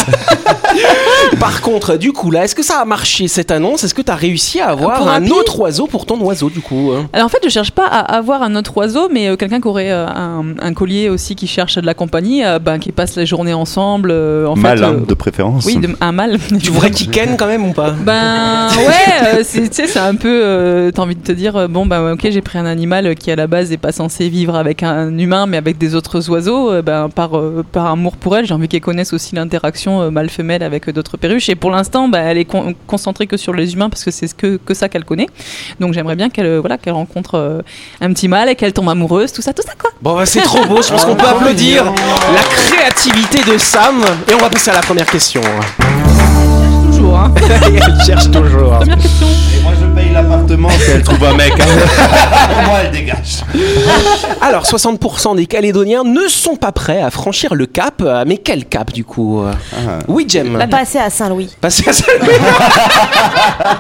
Par 1.41 1.61
contre, 1.61 1.97
du 1.97 2.13
coup 2.13 2.31
là, 2.31 2.45
est-ce 2.45 2.55
que 2.55 2.63
ça 2.63 2.79
a 2.81 2.85
marché 2.85 3.29
cette 3.29 3.51
annonce? 3.51 3.85
Est-ce 3.85 3.95
que 3.95 4.03
t'as 4.03 4.15
réussi 4.15 4.61
à 4.61 4.69
avoir 4.69 4.99
Pour 4.99 5.09
un 5.09 5.27
autre 5.29 5.59
oiseau 5.61 5.87
pour 5.87 6.07
ton 6.07 6.19
oiseau 6.21 6.51
du 6.51 6.61
coup 6.61 6.93
hein? 6.97 7.09
Alors 7.13 7.27
en 7.27 7.29
fait, 7.29 7.39
je 7.45 7.49
cherche 7.49 7.71
pas 7.71 7.87
à 7.87 8.17
avoir 8.17 8.43
un 8.43 8.55
autre 8.57 8.77
oiseau, 8.77 9.09
mais 9.11 9.29
euh, 9.29 9.37
quelqu'un 9.37 9.61
qui 9.61 9.69
aurait 9.69 9.91
euh, 9.91 10.07
un, 10.07 10.68
un 10.69 10.75
collier 10.75 11.09
aussi 11.09 11.35
qui 11.35 11.47
cherche 11.47 11.77
de 11.77 11.87
la 11.87 11.95
compagnie, 11.95 12.45
euh, 12.45 12.59
ben, 12.59 12.79
qui 12.79 12.93
passe 12.93 13.17
la 13.17 13.25
journée 13.25 13.55
ensemble. 13.55 14.11
euh, 14.13 14.47
en 14.47 14.55
Mal, 14.57 14.79
fait, 14.79 14.85
hein, 14.85 14.95
euh, 15.03 15.07
de 15.07 15.15
préférence. 15.15 15.65
Oui, 15.65 15.77
de- 15.77 15.97
un 16.01 16.13
mâle. 16.13 16.39
Tu 16.63 16.71
voudrais 16.71 16.91
qu'il 16.91 17.11
ken 17.11 17.37
quand 17.37 17.47
même 17.47 17.65
ou 17.65 17.73
pas? 17.73 17.91
Ben 17.91 18.69
ouais, 18.79 19.27
euh, 19.39 19.41
c'est 19.45 19.69
tu 19.69 19.75
sais, 19.75 19.87
c'est 19.87 19.99
un 19.99 20.15
peu. 20.15 20.41
euh, 20.45 20.91
T'as 20.91 21.03
envie 21.03 21.15
de 21.17 21.23
te 21.23 21.33
dire, 21.33 21.57
euh, 21.57 21.69
bon, 21.69 21.87
ben 21.87 22.13
ok, 22.13 22.29
j'ai 22.31 22.41
pris 22.43 22.59
un 22.59 22.67
animal 22.67 23.15
qui 23.15 23.31
à 23.31 23.37
la 23.37 23.47
base 23.47 23.71
n'est 23.71 23.77
pas 23.77 23.93
censé 23.93 24.29
vivre 24.29 24.55
avec 24.55 24.83
un 24.83 25.17
humain, 25.19 25.47
mais 25.47 25.57
avec 25.57 25.79
des 25.79 25.95
autres 25.95 26.29
oiseaux. 26.31 26.71
euh, 26.71 26.83
ben, 26.83 27.09
par, 27.09 27.37
euh, 27.37 27.65
par 27.73 27.87
amour 27.87 28.17
pour 28.17 28.37
elle, 28.37 28.47
j'ai 28.47 28.55
envie 28.55 28.69
qu'elle 28.69 28.81
connaisse 28.81 29.13
aussi 29.13 29.35
l'interaction 29.35 30.03
euh, 30.03 30.11
mâle-femelle 30.11 30.63
avec 30.63 30.89
euh, 30.89 30.93
d'autres 30.93 31.17
perruches. 31.17 31.49
Et 31.49 31.55
pour 31.55 31.71
l'instant, 31.71 32.09
ben, 32.09 32.25
elle 32.27 32.39
est 32.39 32.45
con- 32.45 32.75
concentrée 32.87 33.27
que 33.27 33.37
sur 33.37 33.53
les 33.55 33.73
humains 33.75 33.89
parce 33.89 34.05
que 34.05 34.11
c'est 34.11 34.27
ce 34.27 34.35
que, 34.35 34.59
que 34.65 34.75
ça 34.75 34.89
qu'elle 34.89 35.05
connaît. 35.05 35.27
Donc 35.81 35.95
j'aimerais 35.95 36.17
bien 36.17 36.29
qu'elle 36.31 36.47
euh, 36.47 36.61
voilà, 36.61 36.79
qu'elle 36.79 36.93
rencontre 36.95 37.35
euh, 37.37 37.61
un 38.01 38.13
petit 38.13 38.29
mâle 38.29 38.49
et 38.49 38.55
qu'elle 38.55 38.73
tombe 38.73 38.89
amoureuse, 38.89 39.33
tout 39.33 39.43
ça, 39.43 39.53
tout 39.53 39.63
ça 39.63 39.73
quoi. 39.79 39.91
Bon 40.03 40.15
bah 40.15 40.27
c'est 40.27 40.41
trop 40.43 40.58
beau, 40.67 40.83
je 40.83 40.89
pense 40.89 41.05
qu'on 41.05 41.17
peut 41.17 41.27
applaudir 41.27 41.85
la 41.85 42.43
créativité 42.43 43.51
de 43.51 43.59
Sam 43.59 44.03
et 44.29 44.35
on 44.35 44.39
va 44.39 44.51
passer 44.51 44.71
à 44.71 44.75
la 44.75 44.81
première 44.81 45.07
question. 45.07 45.41
Toujours, 46.99 47.17
hein. 47.17 47.33
Elle 47.63 48.05
cherche 48.05 48.31
toujours. 48.31 48.71
Première 48.79 48.97
question. 48.97 49.27
Et 49.57 49.63
moi, 49.63 49.73
je 49.81 49.87
paye 50.01 50.13
l'appartement 50.13 50.69
si 50.71 50.91
elle 50.95 51.03
trouve 51.05 51.25
un 51.25 51.35
mec. 51.35 51.53
hein. 51.61 51.65
moi, 52.67 52.79
elle 52.85 52.91
dégage. 52.91 53.45
Alors 54.41 54.65
60% 54.65 55.37
des 55.37 55.47
Calédoniens 55.47 56.03
ne 56.05 56.27
sont 56.29 56.57
pas 56.57 56.73
prêts 56.73 57.01
à 57.01 57.11
franchir 57.11 57.55
le 57.55 57.67
cap, 57.67 58.03
euh, 58.05 58.25
mais 58.27 58.39
quel 58.39 58.65
cap 58.65 58.93
du 58.93 59.05
coup 59.05 59.43
euh? 59.43 59.53
Oui 60.09 60.25
Jem. 60.29 60.59
Passer 60.71 60.99
à 60.99 61.09
Saint-Louis. 61.11 61.51
Passer 61.61 61.89
à 61.89 61.93
ça- 61.93 62.05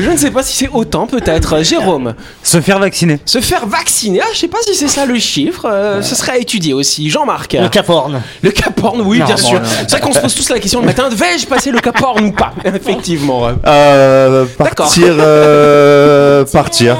Je 0.00 0.10
ne 0.10 0.16
sais 0.16 0.30
pas 0.30 0.42
si 0.42 0.56
c'est 0.56 0.68
autant 0.72 1.06
peut-être. 1.06 1.62
Jérôme. 1.62 2.14
Se 2.42 2.60
faire 2.60 2.78
vacciner. 2.78 3.18
Se 3.24 3.40
faire 3.40 3.66
vacciner, 3.66 4.20
ah, 4.22 4.28
je 4.34 4.38
sais 4.40 4.48
pas 4.48 4.58
si 4.66 4.74
c'est 4.74 4.88
ça 4.88 5.06
le 5.06 5.18
chiffre, 5.18 5.66
euh, 5.70 6.02
ce 6.02 6.14
serait 6.14 6.32
à 6.32 6.36
étudier 6.38 6.74
aussi. 6.74 7.08
Jean-Marc. 7.10 7.54
Le 7.54 7.68
caporne. 7.68 8.20
Le 8.42 8.50
caporne, 8.50 9.00
oui, 9.02 9.18
Non, 9.20 9.26
bien 9.26 9.34
bon, 9.36 9.40
sûr. 9.48 9.60
C'est 9.64 9.90
vrai 9.92 10.00
qu'on 10.00 10.12
se 10.12 10.18
pose 10.20 10.34
tous 10.34 10.50
la 10.50 10.58
question 10.58 10.80
le 10.80 10.86
matin, 10.86 11.08
vais-je 11.10 11.46
passer 11.46 11.70
le 11.70 11.78
caporne 11.80 12.25
pas 12.32 12.52
Effectivement. 12.64 13.48
Euh, 13.66 14.44
partir. 14.58 15.16
euh, 15.18 16.44
partir. 16.52 16.96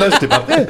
non, 0.00 0.06
j'étais 0.12 0.26
pas 0.26 0.40
prêt. 0.40 0.66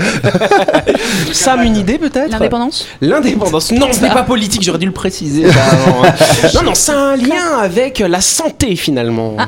Sam, 1.33 1.63
une 1.63 1.77
idée 1.77 1.99
peut-être? 1.99 2.31
L'indépendance? 2.31 2.87
L'indépendance. 3.01 3.73
Non, 3.73 3.93
ce 3.93 4.01
n'est 4.01 4.11
pas 4.11 4.23
politique, 4.23 4.63
j'aurais 4.63 4.79
dû 4.79 4.87
le 4.87 4.93
préciser. 4.93 5.51
ça 5.51 5.61
avant, 5.61 6.05
hein. 6.05 6.13
non, 6.55 6.63
non, 6.63 6.75
c'est 6.75 6.93
un 6.93 7.17
lien 7.17 7.59
avec 7.63 7.99
la 8.01 8.21
santé 8.21 8.77
finalement. 8.77 9.37
Ah, 9.39 9.47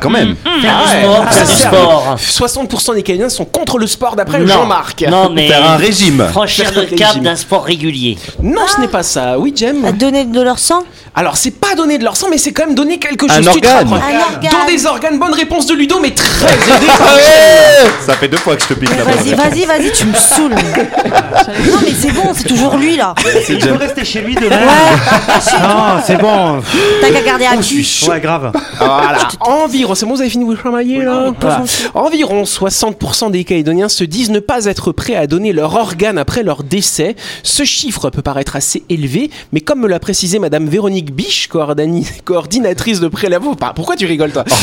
quand 0.00 0.10
même. 0.10 0.36
Faire 0.62 0.78
Ah 0.78 0.84
du 0.84 0.96
ouais, 0.96 1.02
sport, 1.02 1.24
ça 1.32 1.44
faire 1.46 1.70
du 1.70 1.76
sport. 1.78 2.16
60% 2.18 2.94
des 2.94 3.02
Canadiens 3.02 3.28
sont 3.28 3.44
contre 3.44 3.78
le 3.78 3.86
sport 3.86 4.16
d'après 4.16 4.38
Non. 4.40 4.46
Jean-Marc. 4.54 5.04
Non, 5.08 5.30
mais 5.30 5.48
Faire 5.48 5.70
un 5.70 5.76
régime. 5.76 6.26
franchir 6.30 6.66
Faire 6.68 6.78
un 6.78 6.80
le 6.82 6.96
cap 6.96 7.08
régime. 7.08 7.22
d'un 7.24 7.36
sport 7.36 7.64
régulier. 7.64 8.18
Non, 8.42 8.62
ce 8.74 8.80
n'est 8.80 8.88
pas 8.88 9.02
ça. 9.02 9.38
Oui, 9.38 9.52
Jem 9.56 9.84
À 9.84 9.92
donner 9.92 10.24
de 10.24 10.40
leur 10.40 10.58
sang 10.58 10.82
Alors, 11.14 11.36
c'est 11.36 11.52
pas 11.52 11.74
donner 11.76 11.98
de 11.98 12.04
leur 12.04 12.16
sang, 12.16 12.26
mais 12.30 12.38
c'est 12.38 12.52
quand 12.52 12.66
même 12.66 12.74
donner 12.74 12.98
quelque 12.98 13.28
chose. 13.28 13.46
Un 13.48 13.52
Tu 13.52 13.60
te 13.60 13.66
organe. 13.68 13.88
rapproches. 13.88 14.12
Un 14.14 14.34
organe. 14.34 14.52
Dans 14.52 14.66
des 14.72 14.86
organes, 14.86 15.18
bonne 15.18 15.34
réponse 15.34 15.66
de 15.66 15.74
Ludo, 15.74 15.98
mais 16.00 16.10
très 16.12 16.46
aidé 16.52 16.86
Ah 16.88 16.96
par. 16.98 18.06
Ça 18.06 18.14
fait 18.14 18.28
deux 18.28 18.36
fois 18.38 18.56
que 18.56 18.62
je 18.62 18.68
te 18.68 18.74
pique 18.74 18.90
la 18.96 19.04
Vas-y, 19.04 19.34
vas-y, 19.34 19.64
vas-y, 19.64 19.92
tu 19.92 20.04
me 20.06 20.14
saoules. 20.14 20.50
non, 20.54 21.78
mais 21.84 21.92
c'est 21.98 22.12
bon, 22.12 22.32
c'est 22.34 22.48
toujours 22.48 22.76
lui 22.76 22.96
là. 22.96 23.14
C'est 23.46 23.54
Il 23.54 23.60
Jem. 23.62 23.76
rester 23.76 24.04
chez 24.04 24.20
lui 24.22 24.34
demain. 24.34 24.48
Ouais, 24.56 25.58
Non, 25.62 26.00
c'est 26.04 26.16
bon. 26.20 26.60
t'as 27.00 27.10
qu'à 27.10 27.20
garder 27.22 27.46
un 27.46 27.56
cul. 27.58 27.86
Ouais, 28.08 28.20
grave. 28.20 28.52
Voilà. 28.78 29.28
Environ, 29.62 29.94
c'est 29.94 30.06
bon, 30.06 30.14
vous 30.14 30.20
avez 30.20 30.30
fini 30.30 30.44
de 30.44 30.50
vous 30.50 30.56
chamailler 30.56 31.02
là 31.02 31.32
Voilà. 31.38 31.64
Environ 31.94 32.42
60% 32.44 33.30
des 33.30 33.44
Calédoniens 33.44 33.88
se 33.88 34.04
disent 34.04 34.30
ne 34.30 34.40
pas 34.40 34.64
être 34.64 34.92
prêts 34.92 35.14
à 35.14 35.26
donner 35.26 35.52
leur 35.52 35.74
organe 35.74 36.18
après 36.18 36.42
leur 36.42 36.62
décès. 36.62 37.16
Ce 37.42 37.64
chiffre 37.64 38.10
peut 38.10 38.22
paraître 38.22 38.56
assez 38.56 38.82
élevé, 38.88 39.30
mais 39.52 39.60
comme 39.60 39.80
me 39.80 39.88
l'a 39.88 40.00
précisé 40.00 40.38
Madame 40.38 40.66
Véronique 40.68 41.14
Biche, 41.14 41.48
coordinatrice 42.24 43.00
de 43.00 43.08
prélèvement. 43.08 43.54
Par- 43.54 43.74
Pourquoi 43.74 43.96
tu 43.96 44.06
rigoles 44.06 44.32
toi 44.32 44.44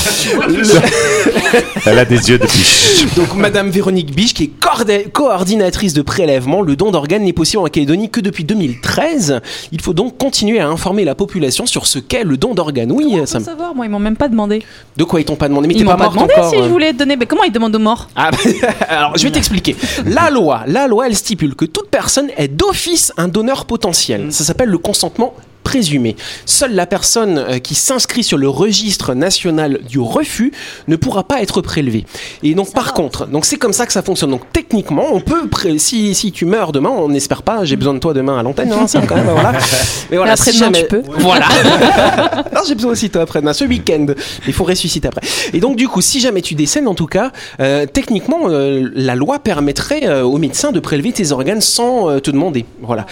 Elle 1.85 2.00
a 2.00 2.05
des 2.05 2.29
yeux 2.29 2.39
de 2.39 2.45
biche. 2.45 3.05
Donc 3.15 3.35
Madame 3.35 3.69
Véronique 3.69 4.13
Biche, 4.15 4.33
qui 4.33 4.43
est 4.45 5.09
coordinatrice 5.11 5.93
de 5.93 6.01
prélèvement, 6.01 6.61
le 6.61 6.75
don 6.75 6.91
d'organes 6.91 7.23
n'est 7.23 7.33
possible 7.33 7.63
en 7.63 7.67
Calédonie 7.67 8.09
que 8.09 8.19
depuis 8.19 8.43
2013. 8.43 9.41
Il 9.71 9.81
faut 9.81 9.93
donc 9.93 10.17
continuer 10.17 10.59
à 10.59 10.67
informer 10.67 11.05
la 11.05 11.15
population 11.15 11.65
sur 11.65 11.88
ce 11.88 12.00
qu'est 12.00 12.23
le 12.23 12.38
don 12.38 12.53
d'organes. 12.53 12.91
Oui, 12.91 13.05
Comment 13.11 13.25
ça 13.25 13.39
savoir? 13.39 13.75
Moi, 13.75 13.85
ils 13.85 13.89
m'ont 13.89 14.00
même 14.00 14.17
pas 14.17 14.27
demandé. 14.29 14.63
De 14.95 15.04
quoi 15.04 15.22
ils 15.22 15.25
t'ont 15.25 15.36
pas 15.36 15.48
demandé 15.48 15.68
Mais 15.68 15.75
t'es 15.75 15.84
pas 15.84 15.95
pas 15.95 16.10
demandé 16.10 16.34
encore 16.34 16.50
si 16.50 16.56
euh. 16.56 16.63
je 16.63 16.69
voulais 16.69 16.94
te 16.94 16.98
donner. 16.98 17.18
Mais 17.18 17.25
comment 17.25 17.44
ils 17.44 17.51
demandent 17.51 17.75
aux 17.75 17.80
morts 17.80 18.07
Ah, 18.16 18.31
bah, 18.31 18.38
alors, 18.89 19.18
je 19.18 19.24
vais 19.24 19.31
t'expliquer. 19.31 19.75
La 20.06 20.30
loi, 20.30 20.63
la 20.66 20.88
loi, 20.88 21.07
elle 21.07 21.16
stipule 21.16 21.56
que 21.56 21.65
toute 21.65 21.89
personne 21.89 22.29
est 22.36 22.48
d'office 22.48 23.13
un 23.17 23.27
donneur 23.27 23.65
potentiel. 23.65 24.32
Ça 24.32 24.44
s'appelle 24.44 24.70
le 24.70 24.77
consentement 24.79 25.34
présumé. 25.77 26.15
Seule 26.48 26.74
la 26.74 26.88
personne 26.88 27.38
euh, 27.38 27.60
qui 27.60 27.75
s'inscrit 27.75 28.24
sur 28.24 28.38
le 28.38 28.50
registre 28.50 29.13
national 29.13 29.79
du 29.88 30.00
refus 30.00 30.51
ne 30.88 30.96
pourra 30.96 31.24
pas 31.24 31.41
être 31.43 31.62
prélevée. 31.62 32.05
Et 32.41 32.55
donc, 32.55 32.74
par 32.74 32.93
contre, 32.93 33.27
donc 33.27 33.46
c'est 33.46 33.57
comme 33.57 33.74
ça 33.74 33.86
que 33.86 33.93
ça 33.93 34.01
fonctionne. 34.01 34.31
Donc, 34.31 34.41
techniquement, 34.51 35.05
on 35.12 35.19
peut, 35.19 35.48
si, 35.77 36.15
si 36.15 36.31
tu 36.31 36.46
meurs 36.46 36.72
demain, 36.72 36.89
on 36.89 37.10
n'espère 37.10 37.43
pas, 37.43 37.63
j'ai 37.63 37.75
besoin 37.75 37.93
de 37.93 38.00
toi 38.00 38.15
demain 38.15 38.39
à 38.39 38.43
l'antenne, 38.43 38.72
hein, 38.72 38.88
ça, 38.88 39.01
quand 39.01 39.15
même, 39.15 39.29
voilà. 39.29 39.51
Mais 40.10 40.17
voilà, 40.17 40.34
Mais 40.34 40.39
après-demain, 40.39 40.72
tu 40.72 40.86
peux. 40.86 41.03
Voilà. 41.19 41.48
non, 42.55 42.62
j'ai 42.67 42.74
besoin 42.74 42.91
aussi 42.91 43.07
de 43.07 43.13
toi 43.13 43.22
après-demain, 43.22 43.53
ce 43.53 43.65
week-end. 43.65 44.07
Il 44.48 44.53
faut 44.53 44.63
ressusciter 44.63 45.07
après. 45.07 45.22
Et 45.53 45.60
donc, 45.60 45.75
du 45.75 45.88
coup, 45.88 46.01
si 46.01 46.19
jamais 46.19 46.41
tu 46.41 46.55
décèdes, 46.55 46.88
en 46.88 46.96
tout 46.96 47.05
cas, 47.05 47.31
euh, 47.60 47.86
techniquement, 47.86 48.50
euh, 48.50 48.89
la 48.96 49.13
loi 49.13 49.38
permettrait 49.38 50.07
euh, 50.07 50.24
aux 50.24 50.38
médecins 50.38 50.72
de 50.72 50.79
prélever 50.79 51.12
tes 51.12 51.31
organes 51.31 51.62
sans 51.62 52.19
te 52.19 52.31
demander. 52.31 52.65
Voilà. 52.81 53.05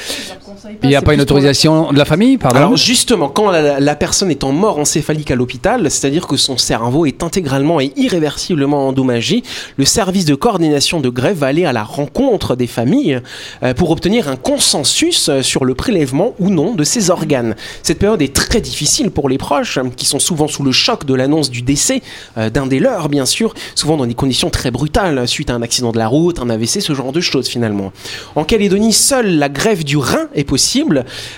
Il 0.84 0.90
n'y 0.90 0.96
a 0.96 1.02
pas 1.02 1.14
une 1.14 1.22
autorisation 1.22 1.92
de 1.92 1.98
la 1.98 2.06
famille, 2.06 2.38
pardon 2.38 2.58
Alors 2.58 2.78
justement, 2.78 3.30
quand 3.30 3.52
la, 3.52 3.80
la 3.80 3.96
personne 3.96 4.32
est 4.32 4.44
en 4.44 4.52
mort 4.52 4.80
encéphalique 4.80 5.32
à 5.32 5.36
l'hôpital, 5.36 5.90
c'est-à-dire 5.90 6.28
que 6.28 6.38
son 6.38 6.58
cerveau 6.58 7.06
est 7.06 7.24
intégralement 7.24 7.80
et 7.80 7.92
irréversiblement 7.96 8.88
endommagé, 8.88 9.44
le 9.78 9.86
service 9.86 10.26
de 10.26 10.36
coordination 10.36 11.00
de 11.00 11.10
grève 11.10 11.38
va 11.38 11.48
aller 11.48 11.66
à 11.66 11.74
la 11.74 11.84
rencontre 11.84 12.56
des 12.56 12.68
familles 12.68 13.22
euh, 13.64 13.74
pour 13.74 13.92
obtenir 13.92 14.28
un 14.30 14.36
consensus 14.36 15.30
euh, 15.30 15.42
sur 15.42 15.66
le 15.66 15.76
prélèvement 15.76 16.34
ou 16.40 16.50
non 16.50 16.74
de 16.74 16.84
ces 16.84 17.10
organes. 17.10 17.56
Cette 17.84 18.00
période 18.00 18.22
est 18.22 18.36
très 18.36 18.62
difficile 18.62 19.12
pour 19.12 19.30
les 19.30 19.38
proches, 19.38 19.78
hein, 19.78 19.92
qui 19.96 20.06
sont 20.06 20.20
souvent 20.20 20.48
sous 20.48 20.64
le 20.64 20.72
choc 20.72 21.06
de 21.06 21.14
l'annonce 21.14 21.50
du 21.50 21.62
décès 21.62 22.02
euh, 22.38 22.50
d'un 22.50 22.68
des 22.68 22.80
leurs, 22.80 23.10
bien 23.10 23.26
sûr, 23.26 23.54
souvent 23.76 23.98
dans 23.98 24.06
des 24.06 24.14
conditions 24.14 24.50
très 24.50 24.72
brutales, 24.72 25.28
suite 25.28 25.50
à 25.50 25.54
un 25.54 25.62
accident 25.62 25.92
de 25.92 25.98
la 25.98 26.08
route, 26.08 26.40
un 26.40 26.50
AVC, 26.50 26.82
ce 26.82 26.94
genre 26.94 27.12
de 27.12 27.22
choses 27.22 27.48
finalement. 27.48 27.92
En 28.36 28.44
Calédonie, 28.44 28.94
seule 28.94 29.38
la 29.38 29.50
grève 29.50 29.84
du 29.84 29.98
rein 29.98 30.28
est 30.34 30.44
possible. 30.44 30.55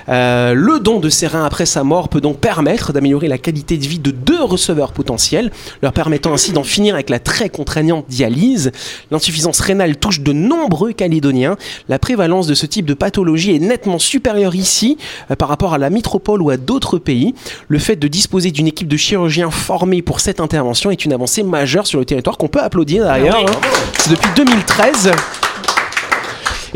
Euh, 0.09 0.53
le 0.53 0.79
don 0.79 0.99
de 0.99 1.09
ses 1.09 1.27
reins 1.27 1.45
après 1.45 1.65
sa 1.65 1.83
mort 1.83 2.09
peut 2.09 2.21
donc 2.21 2.37
permettre 2.39 2.93
d'améliorer 2.93 3.27
la 3.27 3.37
qualité 3.37 3.77
de 3.77 3.85
vie 3.85 3.99
de 3.99 4.11
deux 4.11 4.43
receveurs 4.43 4.91
potentiels, 4.91 5.51
leur 5.81 5.93
permettant 5.93 6.33
ainsi 6.33 6.51
d'en 6.51 6.63
finir 6.63 6.93
avec 6.95 7.09
la 7.09 7.19
très 7.19 7.49
contraignante 7.49 8.05
dialyse. 8.09 8.71
L'insuffisance 9.11 9.59
rénale 9.59 9.97
touche 9.97 10.21
de 10.21 10.33
nombreux 10.33 10.93
Calédoniens. 10.93 11.57
La 11.89 11.99
prévalence 11.99 12.47
de 12.47 12.53
ce 12.53 12.65
type 12.65 12.85
de 12.85 12.93
pathologie 12.93 13.55
est 13.55 13.59
nettement 13.59 13.99
supérieure 13.99 14.55
ici 14.55 14.97
euh, 15.31 15.35
par 15.35 15.49
rapport 15.49 15.73
à 15.73 15.77
la 15.77 15.89
métropole 15.89 16.41
ou 16.41 16.49
à 16.49 16.57
d'autres 16.57 16.97
pays. 16.97 17.33
Le 17.67 17.79
fait 17.79 17.95
de 17.95 18.07
disposer 18.07 18.51
d'une 18.51 18.67
équipe 18.67 18.87
de 18.87 18.97
chirurgiens 18.97 19.51
formés 19.51 20.01
pour 20.01 20.19
cette 20.19 20.39
intervention 20.39 20.91
est 20.91 21.05
une 21.05 21.13
avancée 21.13 21.43
majeure 21.43 21.87
sur 21.87 21.99
le 21.99 22.05
territoire 22.05 22.37
qu'on 22.37 22.47
peut 22.47 22.61
applaudir 22.61 23.03
d'ailleurs. 23.05 23.37
hein. 23.47 23.69
C'est 23.99 24.11
depuis 24.11 24.29
2013. 24.35 25.11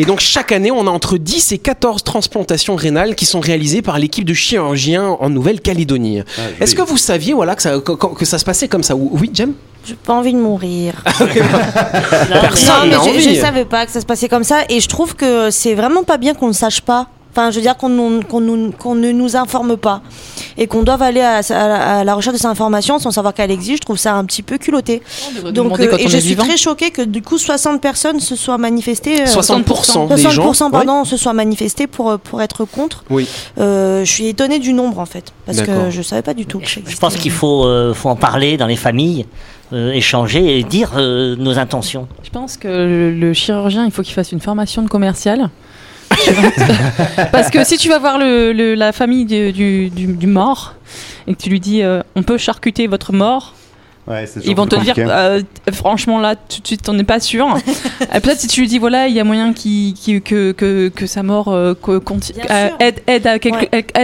Et 0.02 0.06
donc 0.06 0.20
chaque 0.20 0.52
année, 0.52 0.72
on 0.72 0.88
a 0.88 0.90
entre 0.90 1.18
10 1.20 1.52
et 1.52 1.60
14 1.60 2.02
transplantations 2.04 2.76
rénales 2.76 3.14
qui 3.14 3.28
sont 3.28 3.40
réalisées 3.40 3.84
par 3.84 4.00
l'équipe 4.00 4.26
de 4.26 4.34
chirurgiens 4.34 5.06
en 5.20 5.30
Nouvelle-Calédonie. 5.30 6.24
Est-ce 6.60 6.74
que 6.74 6.82
vous 6.82 6.98
saviez 6.98 7.34
voilà, 7.34 7.54
que, 7.56 7.62
ça, 7.62 7.78
que- 7.80 7.92
que 8.16 8.26
ça 8.26 8.40
se 8.40 8.44
passait 8.46 8.68
comme 8.68 8.82
ça 8.82 8.96
Oui, 8.96 9.30
Jem 9.32 9.54
J'ai 9.86 9.94
pas 9.94 10.14
envie 10.14 10.34
de 10.34 10.40
mourir. 10.40 11.04
Personne 12.42 12.90
non, 12.90 13.04
mais 13.06 13.20
je, 13.20 13.30
je 13.30 13.36
savais 13.42 13.66
pas 13.66 13.86
que 13.86 13.92
ça 13.92 14.02
se 14.02 14.06
passait 14.08 14.28
comme 14.28 14.44
ça 14.44 14.62
et 14.70 14.80
je 14.80 14.88
trouve 14.90 15.16
que 15.16 15.52
c'est 15.52 15.76
vraiment 15.76 16.04
pas 16.04 16.18
bien 16.18 16.34
qu'on 16.34 16.48
ne 16.48 16.54
sache 16.54 16.82
pas. 16.82 17.08
Enfin, 17.34 17.50
je 17.50 17.56
veux 17.56 17.62
dire 17.62 17.78
qu'on 17.78 17.88
ne 17.90 19.12
nous 19.12 19.36
informe 19.38 19.78
pas 19.78 20.02
et 20.58 20.68
qu'on 20.68 20.84
doive 20.84 21.02
aller 21.02 21.22
à, 21.22 21.38
à 21.38 21.68
la- 21.68 22.00
à 22.00 22.04
la 22.04 22.14
recherche 22.16 22.34
de 22.36 22.42
cette 22.42 22.52
information 22.52 23.00
sans 23.00 23.12
savoir 23.12 23.34
qu'elle 23.34 23.52
existe. 23.52 23.78
Je 23.78 23.86
trouve 23.86 23.98
ça 23.98 24.16
un 24.16 24.26
petit 24.26 24.42
peu 24.44 24.58
culotté. 24.58 25.02
Donc, 25.54 25.70
quand 25.78 25.98
et 25.98 26.04
je 26.10 26.18
suis 26.18 26.30
vivant. 26.30 26.44
très 26.44 26.58
choquée 26.58 26.92
que 26.92 27.02
du 27.02 27.22
coup 27.22 27.38
60 27.38 27.80
personnes 27.82 28.20
se 28.20 28.36
soient 28.36 28.58
manifestées. 28.58 29.22
euh, 29.22 29.26
60% 29.26 30.08
des 30.14 30.22
60% 30.22 30.30
gens, 30.32 30.70
pardon, 30.72 31.06
se 31.06 31.16
soient 31.18 31.34
manifestés 31.34 31.88
pour, 31.88 32.12
euh, 32.12 32.18
pour 32.18 32.42
être 32.42 32.66
contre. 32.66 33.06
Oui. 33.10 33.28
Euh, 33.60 34.04
je 34.04 34.12
suis 34.12 34.28
étonnée 34.28 34.60
du 34.60 34.74
nombre 34.74 35.00
en 35.00 35.06
fait 35.06 35.32
parce 35.46 35.62
que 35.62 35.90
je 35.90 36.02
savais 36.02 36.22
pas 36.22 36.34
du 36.34 36.46
tout. 36.46 36.60
que 36.60 36.68
ça 36.70 36.82
Je 36.86 36.98
pense 36.98 37.16
qu'il 37.16 37.32
faut, 37.32 37.66
euh, 37.66 37.94
faut 37.94 38.10
en 38.10 38.16
parler 38.18 38.58
dans 38.58 38.68
les 38.68 38.76
familles, 38.76 39.26
euh, 39.74 39.92
échanger 39.94 40.60
et 40.60 40.64
dire 40.64 40.92
euh, 40.98 41.36
nos 41.38 41.58
intentions. 41.58 42.08
Je 42.24 42.30
pense 42.30 42.58
que 42.58 42.68
le, 42.68 43.12
le 43.14 43.34
chirurgien, 43.34 43.86
il 43.86 43.92
faut 43.92 44.02
qu'il 44.02 44.14
fasse 44.14 44.34
une 44.34 44.42
formation 44.42 44.82
de 44.82 44.90
commercial. 44.90 45.50
Parce 47.32 47.50
que 47.50 47.64
si 47.64 47.78
tu 47.78 47.90
vas 47.90 48.00
voir 48.00 48.18
la 48.20 48.92
famille 48.92 49.26
du 49.26 50.28
mort 50.28 50.76
et 51.28 51.36
que 51.36 51.42
tu 51.42 51.50
lui 51.50 51.60
dis 51.60 51.84
euh, 51.84 52.02
on 52.16 52.24
peut 52.24 52.38
charcuter 52.38 52.88
votre 52.88 53.14
mort, 53.14 53.54
Ouais, 54.08 54.26
ils 54.44 54.56
vont 54.56 54.66
te 54.66 54.76
dire 54.84 54.96
euh, 54.98 55.42
franchement 55.72 56.20
là 56.20 56.36
tout 56.36 56.60
de 56.62 56.66
suite 56.68 56.90
on 56.90 56.94
n'est 56.94 57.04
pas 57.04 57.20
sûr. 57.20 57.48
Peut-être 58.12 58.40
si 58.40 58.48
tu 58.48 58.62
lui 58.62 58.68
dis 58.68 58.80
voilà 58.80 59.08
il 59.08 59.14
y 59.16 59.20
a 59.20 59.24
moyen 59.24 59.54
qui, 59.54 59.94
qui- 60.00 60.22
que, 60.22 60.52
que, 60.54 60.90
que 60.90 61.06
sa 61.06 61.22
mort 61.24 61.50
euh, 61.50 61.74
euh, 61.88 62.70
aide, 62.80 63.02
aide 63.08 63.28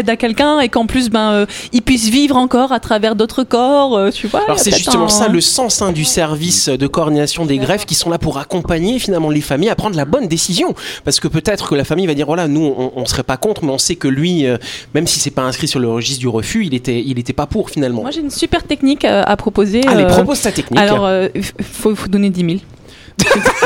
à, 0.09 0.15
quelqu'un 0.15 0.59
et 0.59 0.69
qu'en 0.69 0.85
plus 0.85 1.09
ben, 1.09 1.31
euh, 1.31 1.45
il 1.73 1.81
puisse 1.81 2.09
vivre 2.09 2.37
encore 2.37 2.71
à 2.71 2.79
travers 2.79 3.15
d'autres 3.15 3.43
corps, 3.43 3.97
euh, 3.97 4.11
tu 4.11 4.27
vois. 4.27 4.43
Alors 4.45 4.59
c'est 4.59 4.71
justement 4.75 5.05
un- 5.05 5.09
ça 5.09 5.27
le 5.27 5.41
sens 5.41 5.81
hein, 5.81 5.91
du 5.91 6.05
service 6.05 6.69
de 6.69 6.87
coordination 6.87 7.45
des 7.45 7.57
greffes 7.57 7.85
qui 7.85 7.95
sont 7.95 8.09
là 8.09 8.19
pour 8.19 8.37
accompagner 8.37 8.99
finalement 8.99 9.29
les 9.31 9.41
familles 9.41 9.69
à 9.69 9.75
prendre 9.75 9.95
la 9.97 10.05
bonne 10.05 10.27
décision. 10.27 10.75
Parce 11.05 11.19
que 11.19 11.27
peut-être 11.27 11.69
que 11.69 11.75
la 11.75 11.83
famille 11.83 12.05
va 12.07 12.13
dire 12.13 12.27
voilà 12.27 12.47
nous 12.47 12.73
on, 12.77 12.91
on 12.95 13.05
serait 13.05 13.23
pas 13.23 13.37
contre 13.37 13.63
mais 13.65 13.71
on 13.71 13.77
sait 13.79 13.95
que 13.95 14.07
lui 14.07 14.45
euh, 14.45 14.57
même 14.93 15.07
si 15.07 15.19
c'est 15.19 15.31
pas 15.31 15.43
inscrit 15.43 15.67
sur 15.67 15.79
le 15.79 15.89
registre 15.89 16.19
du 16.19 16.27
refus 16.27 16.65
il 16.65 16.73
était 16.75 17.01
il 17.05 17.17
était 17.19 17.33
pas 17.33 17.47
pour 17.47 17.69
finalement. 17.71 18.03
Moi 18.03 18.11
j'ai 18.11 18.21
une 18.21 18.29
super 18.29 18.63
technique 18.63 19.05
à 19.05 19.35
proposer. 19.37 19.81
Allez 19.87 20.03
euh, 20.03 20.07
propose 20.07 20.41
ta 20.41 20.51
technique. 20.51 20.79
Alors, 20.79 21.05
euh, 21.05 21.27
il 21.35 21.43
faut, 21.43 21.95
faut 21.95 22.07
donner 22.07 22.29
10 22.29 22.39
000. 22.39 22.59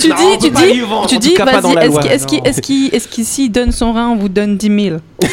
tu 0.00 0.08
Non, 0.08 0.14
dis, 0.16 0.38
tu 0.40 0.50
dis, 0.50 0.80
vendre, 0.80 1.06
tu 1.08 1.18
dis, 1.18 1.34
vas-y, 1.34 1.74
est-ce 1.78 1.98
qu'il- 1.98 2.10
est-ce 2.10 2.26
qu'il- 2.26 2.40
est-ce 2.46 2.60
qu'il- 2.60 2.94
est-ce 2.94 3.08
qu'ici 3.08 3.50
donne 3.50 3.72
son 3.72 3.92
rein, 3.92 4.08
on 4.08 4.16
vous 4.16 4.28
donne 4.28 4.56
10 4.56 4.84
000 4.88 4.96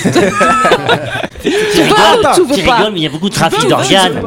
Tu 1.44 1.50
veux 1.50 1.54
tu 2.36 2.42
veux 2.42 2.56
tu 2.56 2.63
pas 2.63 2.75
rigoles, 2.75 2.94
mais 2.94 3.00
il 3.00 3.04
y 3.04 3.08
a 3.08 3.10
beaucoup 3.10 3.30
de 3.30 3.34
trafic 3.34 3.68
d'organes. 3.70 4.22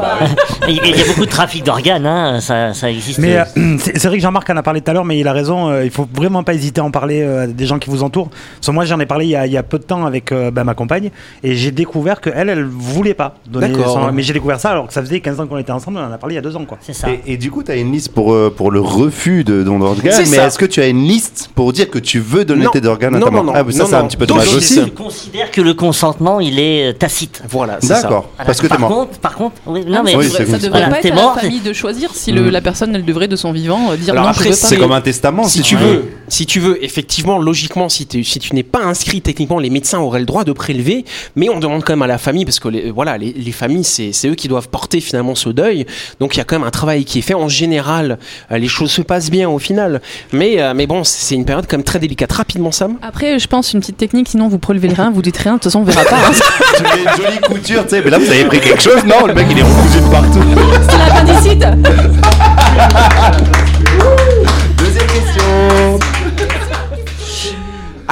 Il 0.69 0.75
y 0.77 1.03
a- 1.03 1.07
beaucoup 1.07 1.27
de 1.27 1.31
trafic 1.31 1.65
d'organes, 1.65 2.07
hein, 2.07 2.41
ça, 2.41 2.73
ça 2.73 2.91
existe. 2.91 3.19
Mais 3.19 3.37
euh, 3.37 3.45
c'est 3.79 4.07
vrai 4.07 4.17
que 4.17 4.23
Jean-Marc 4.23 4.49
en 4.51 4.57
a 4.57 4.63
parlé 4.63 4.81
tout 4.81 4.91
à 4.91 4.95
l'heure, 4.95 5.05
mais 5.05 5.19
il 5.19 5.29
a 5.29 5.33
raison. 5.33 5.69
euh, 5.69 5.85
il 5.85 5.91
faut 5.91 6.09
vraiment 6.15 6.43
pas 6.43 6.55
hésiter 6.55 6.81
à 6.81 6.85
en 6.85 6.91
parler 6.91 7.23
euh, 7.23 7.45
à 7.45 7.47
des 7.47 7.67
gens 7.67 7.79
qui 7.79 7.91
vous 7.91 8.03
entourent. 8.03 8.31
Parce 8.61 8.73
moi, 8.73 8.85
j'en 8.85 8.99
ai 9.01 9.07
parlé 9.07 9.27
il 9.27 9.31
y, 9.31 9.37
a, 9.37 9.47
il 9.47 9.53
y 9.53 9.57
a 9.59 9.63
peu 9.63 9.79
de 9.79 9.85
temps 9.85 10.07
avec 10.07 10.33
euh, 10.33 10.51
bah, 10.51 10.65
ma 10.65 10.75
compagne, 10.75 11.11
et 11.43 11.55
j'ai 11.57 11.73
découvert 11.73 12.21
qu'elle, 12.21 12.49
elle 12.49 12.65
voulait 12.65 13.15
pas 13.15 13.35
donner. 13.47 13.73
Son- 13.85 14.13
Mais 14.13 14.23
j'ai 14.23 14.33
découvert 14.33 14.61
ça 14.61 14.71
alors 14.71 14.87
que 14.87 14.93
ça 14.93 15.01
faisait 15.03 15.21
15 15.21 15.41
ans 15.41 15.47
qu'on 15.47 15.59
était 15.59 15.73
ensemble. 15.73 15.99
On 15.99 16.09
en 16.09 16.13
a 16.13 16.19
parlé 16.19 16.35
il 16.35 16.37
y 16.37 16.39
a 16.39 16.43
deux 16.43 16.57
ans, 16.57 16.65
quoi. 16.65 16.79
C'est 16.81 16.93
ça. 16.95 17.09
Et, 17.11 17.21
et 17.27 17.37
du 17.37 17.51
coup, 17.51 17.63
tu 17.63 17.71
as 17.73 17.77
une 17.77 17.93
liste 17.93 18.13
pour, 18.15 18.33
euh, 18.33 18.51
pour 18.61 18.71
le 18.71 18.81
refus 18.83 19.43
de 19.43 19.63
don 19.63 19.79
d'organes, 19.79 20.23
mais 20.31 20.37
est-ce 20.37 20.59
que 20.59 20.67
tu 20.67 20.83
as 20.83 20.89
une 20.89 21.09
liste 21.09 21.49
pour 21.55 21.73
dire 21.73 21.89
que 21.89 21.99
tu 21.99 22.19
veux 22.21 22.45
donner 22.45 22.65
Non. 22.67 22.71
tes 22.71 22.85
organes 22.87 23.15
à 23.15 23.19
Non, 23.19 23.25
ta 23.25 23.33
non, 23.33 23.45
non. 23.45 23.53
Ah, 23.57 23.65
ça, 23.71 23.87
c'est 23.87 23.95
un 23.95 24.05
petit 24.07 24.19
peu 24.19 24.27
dommage 24.27 24.55
aussi. 24.55 24.75
Je 24.75 24.91
considère 24.91 25.51
que 25.51 25.63
le 25.63 25.73
consentement, 25.73 26.41
il 26.41 26.59
est 26.59 26.91
euh, 26.91 26.93
tacite. 26.93 27.43
Voilà 27.49 27.79
c'est 27.81 27.87
ça. 27.87 28.03
D'accord, 28.03 28.29
parce 28.37 28.59
que 28.59 28.65
t'es 28.67 28.69
par 28.69 28.81
mort. 28.81 28.91
contre, 28.91 29.19
par 29.19 29.35
contre, 29.35 29.57
oui, 29.67 29.81
Ah, 29.87 29.91
non 29.91 30.03
mais 30.05 30.15
Oui, 30.15 30.25
ça 30.29 30.41
devrait, 30.41 30.45
ça 30.45 30.53
cool. 30.53 30.61
devrait 30.67 30.69
Voilà, 30.81 30.89
pas 30.91 30.99
être 31.09 31.15
mort, 31.15 31.33
à 31.33 31.37
la 31.37 31.41
famille 31.41 31.61
de 31.61 31.73
choisir 31.73 32.11
si 32.13 32.33
le- 32.33 32.43
Mm. 32.43 32.51
la 32.51 32.61
personne 32.61 32.95
elle 32.95 33.05
devrait 33.07 33.29
de 33.29 33.37
son 33.37 33.51
vivant 33.53 33.93
euh, 33.93 33.97
dire 33.97 34.13
Alors 34.13 34.25
non 34.25 34.31
après, 34.31 34.45
je 34.45 34.49
veux 34.51 34.55
c'est 34.55 34.61
pas. 34.61 34.69
C'est 34.69 34.77
comme 34.77 34.93
un 34.93 35.01
testament. 35.01 35.45
Si 35.45 35.63
tu 35.63 35.77
veux, 35.77 36.11
si 36.29 36.45
tu 36.45 36.61
veux, 36.61 36.85
effectivement, 36.85 37.39
logiquement, 37.39 37.89
si, 37.89 38.07
tu 38.07 38.23
n'es 38.55 38.63
pas 38.63 38.81
inscrit 38.85 39.23
techniquement, 39.23 39.59
les 39.59 39.71
médecins 39.71 40.01
auraient 40.01 40.21
le 40.21 40.27
droit 40.27 40.45
de 40.45 40.53
prélever, 40.53 41.07
mais 41.35 41.49
on 41.49 41.61
demande 41.61 41.83
quand 41.83 41.95
même 41.95 42.03
à 42.03 42.07
la 42.07 42.19
famille 42.19 42.45
parce 42.45 42.61
que 42.61 42.69
les, 42.69 42.91
voilà, 42.91 43.17
les, 43.17 43.33
les 43.33 43.53
familles, 43.53 43.85
c'est 43.85 44.13
c'est 44.13 44.29
eux 44.29 44.35
qui 44.35 44.49
doivent 44.49 44.69
porter 44.69 45.01
finalement 45.01 45.35
ce 45.35 45.49
deuil. 45.49 45.87
Donc 46.21 46.35
il 46.35 46.39
y 46.39 46.41
a 46.43 46.45
quand 46.45 46.59
même 46.59 46.69
un 46.69 46.71
travail 46.71 47.07
qui 47.07 47.21
est 47.21 47.23
fait. 47.23 47.33
En 47.33 47.49
général, 47.49 48.19
euh, 48.50 48.50
les 48.59 48.69
choses 48.69 48.91
se 48.91 49.03
passent 49.03 49.31
bien 49.31 49.49
au 49.49 49.59
final, 49.59 50.01
mais 50.33 50.61
euh, 50.61 50.73
mais 50.75 50.87
bon, 50.87 51.05
c'est 51.05 51.35
une 51.35 51.45
période 51.45 51.67
quand 51.69 51.77
même 51.77 51.85
très 51.85 51.99
délicate. 51.99 52.33
Rapidement, 52.33 52.73
Sam. 52.73 52.97
Après 53.03 53.39
je 53.39 53.47
pense 53.47 53.73
une 53.73 53.81
petite 53.81 53.97
technique 53.97 54.29
sinon 54.29 54.49
vous 54.49 54.59
prélevez 54.59 54.89
le 54.89 54.95
rein, 54.95 55.11
vous 55.11 55.23
dites 55.23 55.37
rien, 55.39 55.53
de 55.53 55.57
toute 55.59 55.65
façon 55.65 55.81
on 55.81 55.85
verra 55.85 56.05
pas. 56.05 56.17
hein. 56.17 56.33
Tu 56.77 56.83
mets 56.83 57.03
une 57.03 57.17
jolie 57.25 57.39
couture, 57.41 57.83
tu 57.85 57.91
sais, 57.91 58.03
mais 58.05 58.11
là, 58.11 58.19
vous 58.19 58.31
avez 58.31 58.45
pris 58.45 58.61
quelque 58.61 58.83
chose 58.83 59.05
Non, 59.05 59.27
le 59.27 59.35
mec, 59.35 59.47
il 59.51 59.59
est 59.59 59.63
recousu 59.63 60.01
de 60.01 60.11
partout. 60.11 60.43
C'est 60.89 60.99
l'appendicite 60.99 61.61
Deuxième 64.79 65.07
question. 65.07 65.99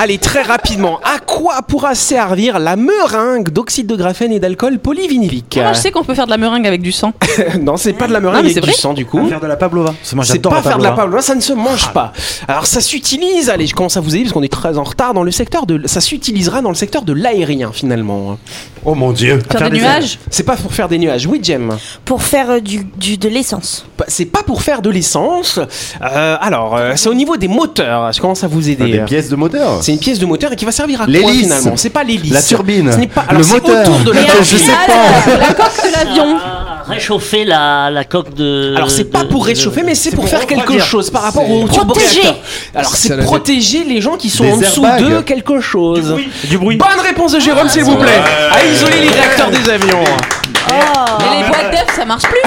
Allez, 0.00 0.18
très 0.18 0.42
rapidement, 0.42 1.00
à 1.02 1.18
quoi 1.18 1.60
pourra 1.66 1.96
servir 1.96 2.60
la 2.60 2.76
meringue 2.76 3.48
d'oxyde 3.48 3.88
de 3.88 3.96
graphène 3.96 4.30
et 4.30 4.38
d'alcool 4.38 4.78
polyvinylique 4.78 5.58
Moi 5.60 5.72
je 5.72 5.80
sais 5.80 5.90
qu'on 5.90 6.04
peut 6.04 6.14
faire 6.14 6.26
de 6.26 6.30
la 6.30 6.36
meringue 6.36 6.68
avec 6.68 6.82
du 6.82 6.92
sang. 6.92 7.12
Non, 7.60 7.76
c'est 7.76 7.94
pas 7.94 8.06
de 8.06 8.12
la 8.12 8.20
Non, 8.20 8.28
meringue 8.28 8.44
mais 8.44 8.50
avec 8.52 8.64
c'est 8.64 8.70
du 8.70 8.76
sang 8.76 8.94
du 8.94 9.04
coup. 9.04 9.26
Faire 9.26 9.40
de 9.40 9.48
la 9.48 9.56
pavlova. 9.56 9.92
C'est 10.04 10.14
pas 10.14 10.22
faire 10.62 10.78
de 10.78 10.84
la 10.84 10.90
pavlova. 10.90 10.90
pavlova, 10.94 11.20
ça 11.20 11.34
ne 11.34 11.40
se 11.40 11.52
mange 11.52 11.92
pas. 11.92 12.12
Alors 12.46 12.66
ça 12.66 12.80
s'utilise, 12.80 13.50
allez, 13.50 13.66
je 13.66 13.74
commence 13.74 13.96
à 13.96 14.00
vous 14.00 14.14
aider 14.14 14.22
parce 14.22 14.34
qu'on 14.34 14.44
est 14.44 14.52
très 14.52 14.78
en 14.78 14.84
retard 14.84 15.14
dans 15.14 15.24
le 15.24 15.32
secteur 15.32 15.66
de, 15.66 15.84
ça 15.88 16.00
s'utilisera 16.00 16.62
dans 16.62 16.68
le 16.68 16.76
secteur 16.76 17.02
de 17.02 17.12
l'aérien 17.12 17.72
finalement. 17.72 18.38
Oh 18.84 18.94
mon 18.94 19.12
dieu. 19.12 19.40
Faire, 19.50 19.60
faire 19.60 19.70
des 19.70 19.76
des 19.78 19.82
nuages 19.82 20.18
C'est 20.30 20.42
pas 20.44 20.56
pour 20.56 20.72
faire 20.72 20.88
des 20.88 20.98
nuages, 20.98 21.26
oui 21.26 21.40
Jem. 21.42 21.76
Pour 22.04 22.22
faire 22.22 22.50
euh, 22.50 22.60
du, 22.60 22.84
du- 22.96 23.16
de 23.18 23.28
l'essence. 23.28 23.84
Bah, 23.98 24.04
C'est 24.08 24.24
pas 24.26 24.42
pour 24.42 24.62
faire 24.62 24.80
de 24.82 24.90
l'essence. 24.90 25.58
Euh, 26.02 26.36
alors, 26.40 26.76
euh, 26.76 26.92
c'est 26.96 27.08
au 27.08 27.14
niveau 27.14 27.36
des 27.36 27.48
moteurs. 27.48 28.12
Je 28.12 28.20
commence 28.20 28.44
à 28.44 28.46
vous 28.48 28.68
aider. 28.68 28.90
Des 28.92 28.98
pièces 29.00 29.28
de 29.28 29.36
moteur. 29.36 29.78
C'est 29.82 29.92
une 29.92 29.98
pièce 29.98 30.18
de 30.18 30.26
moteur 30.26 30.52
et 30.52 30.56
qui 30.56 30.64
va 30.64 30.72
servir 30.72 31.00
à 31.02 31.04
quoi 31.04 31.12
L'hélice. 31.12 31.42
finalement 31.42 31.76
C'est 31.76 31.90
pas 31.90 32.04
l'hélice. 32.04 32.32
La 32.32 32.42
turbine. 32.42 32.92
Ce 32.92 32.96
n'est 32.98 33.06
pas. 33.08 33.24
Le 33.24 33.30
Alors 33.30 33.44
c'est 33.44 33.52
moteur. 33.54 33.80
autour 33.82 33.98
de 34.04 34.12
la 34.12 34.20
je 34.42 34.56
sais 34.56 34.72
pas. 34.72 35.36
La 35.38 35.54
coque 35.54 35.84
de 35.84 35.92
l'avion 35.92 36.36
réchauffer 36.88 37.44
la, 37.44 37.90
la 37.90 38.04
coque 38.04 38.34
de. 38.34 38.74
Alors 38.76 38.90
c'est 38.90 39.04
pas 39.04 39.22
de- 39.24 39.28
pour 39.28 39.42
de- 39.42 39.48
réchauffer, 39.48 39.82
mais 39.82 39.94
c'est 39.94 40.10
pour, 40.10 40.20
pour 40.24 40.28
faire 40.28 40.46
quelque 40.46 40.78
chose 40.80 41.10
par 41.10 41.22
rapport 41.22 41.48
au 41.48 41.64
Protéger. 41.66 42.22
Alors 42.74 42.94
C'est 42.96 43.16
protéger 43.18 43.84
les 43.84 44.00
gens 44.00 44.16
qui 44.16 44.30
sont 44.30 44.44
Des 44.44 44.52
en 44.52 44.56
dessous 44.58 44.82
de 44.82 45.20
quelque 45.20 45.60
chose. 45.60 46.16
Du 46.44 46.58
bruit. 46.58 46.76
Bonne 46.76 47.00
réponse 47.04 47.32
de 47.32 47.40
Jérôme, 47.40 47.68
s'il 47.68 47.84
vous 47.84 47.96
plaît. 47.96 48.20
À 48.52 48.64
isoler 48.64 49.00
les 49.02 49.10
réacteurs 49.10 49.50
des 49.50 49.68
avions. 49.70 50.04
Mais 51.20 51.42
les 51.42 51.48
boîtes 51.48 51.70
d'œufs 51.72 51.94
ça 51.96 52.04
marche 52.04 52.22
plus 52.24 52.40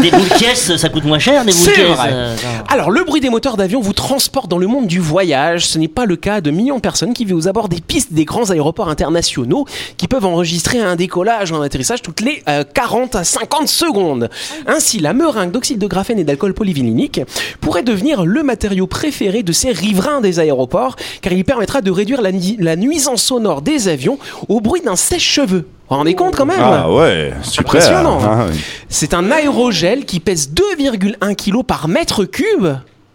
Des 0.00 0.10
boules 0.10 0.28
caisses, 0.38 0.76
ça 0.76 0.88
coûte 0.88 1.04
moins 1.04 1.18
cher, 1.18 1.44
des 1.44 1.50
boules 1.52 1.60
C'est 1.60 1.72
caisses. 1.72 1.96
vrai. 1.96 2.10
euh. 2.12 2.36
Alors, 2.68 2.90
le 2.90 3.04
bruit 3.04 3.20
des 3.20 3.30
moteurs 3.30 3.56
d'avion 3.56 3.80
vous 3.80 3.92
transporte 3.92 4.48
dans 4.48 4.58
le 4.58 4.66
monde 4.66 4.86
du 4.86 5.00
voyage. 5.00 5.66
Ce 5.66 5.78
n'est 5.78 5.88
pas 5.88 6.04
le 6.06 6.16
cas 6.16 6.40
de 6.40 6.50
millions 6.50 6.76
de 6.76 6.80
personnes 6.80 7.14
qui 7.14 7.24
vivent 7.24 7.36
aux 7.36 7.48
abords 7.48 7.68
des 7.68 7.80
pistes 7.80 8.12
des 8.12 8.24
grands 8.24 8.50
aéroports 8.50 8.88
internationaux 8.88 9.64
qui 9.96 10.06
peuvent 10.08 10.24
enregistrer 10.26 10.78
un 10.80 10.94
décollage 10.96 11.50
ou 11.50 11.56
un 11.56 11.62
atterrissage 11.62 12.02
toutes 12.02 12.20
les 12.20 12.42
euh, 12.48 12.64
40 12.74 13.16
à 13.16 13.24
50 13.24 13.66
secondes. 13.68 14.28
Ainsi, 14.66 14.98
la 15.00 15.12
meringue 15.12 15.50
d'oxyde 15.50 15.78
de 15.78 15.86
graphène 15.86 16.18
et 16.18 16.24
d'alcool 16.24 16.54
polyvinylique 16.54 17.20
pourrait 17.60 17.82
devenir 17.82 18.24
le 18.24 18.42
matériau 18.42 18.86
préféré 18.86 19.42
de 19.42 19.52
ces 19.52 19.72
riverains 19.72 20.20
des 20.20 20.38
aéroports 20.38 20.96
car 21.22 21.32
il 21.32 21.44
permettra 21.44 21.80
de 21.80 21.90
réduire 21.90 22.20
la 22.22 22.76
nuisance 22.76 23.22
sonore 23.22 23.62
des 23.62 23.88
avions 23.88 24.18
au 24.48 24.60
bruit 24.60 24.80
d'un 24.80 24.96
sèche-cheveux. 24.96 25.66
Vous 25.88 25.94
vous 25.94 25.96
rendez 25.96 26.14
compte 26.14 26.36
quand 26.36 26.46
même 26.46 26.60
Ah 26.62 26.90
ouais, 26.92 27.32
super. 27.42 27.66
Impressionnant. 27.66 28.18
Ah, 28.22 28.44
oui. 28.50 28.58
C'est 28.88 29.14
un 29.14 29.30
aérogel 29.30 30.04
qui 30.04 30.20
pèse 30.20 30.50
2,1 30.50 31.34
kg 31.34 31.62
par 31.64 31.88
mètre 31.88 32.24
cube. 32.24 32.66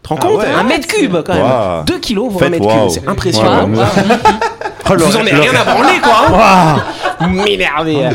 Tu 0.02 0.10
te 0.10 0.10
rends 0.10 0.16
Ah 0.22 0.26
compte 0.26 0.38
ouais. 0.40 0.48
Un 0.60 0.64
mètre 0.64 0.88
cube 0.88 1.16
quand 1.26 1.34
même. 1.34 1.44
Waouh. 1.44 1.84
2 1.86 2.00
kg 2.00 2.16
pour 2.16 2.36
un 2.36 2.40
Faites 2.40 2.50
mètre 2.52 2.66
waouh. 2.66 2.88
cube. 2.92 3.02
C'est 3.02 3.08
impressionnant. 3.08 3.70
Oh, 3.70 4.94
Vous 4.98 5.16
en 5.16 5.20
avez 5.22 5.32
le- 5.32 5.40
rien 5.40 5.52
à 5.56 5.64
branler 5.64 6.00
quoi. 6.02 6.84
Hein 7.22 7.28
M'énerver. 7.30 8.10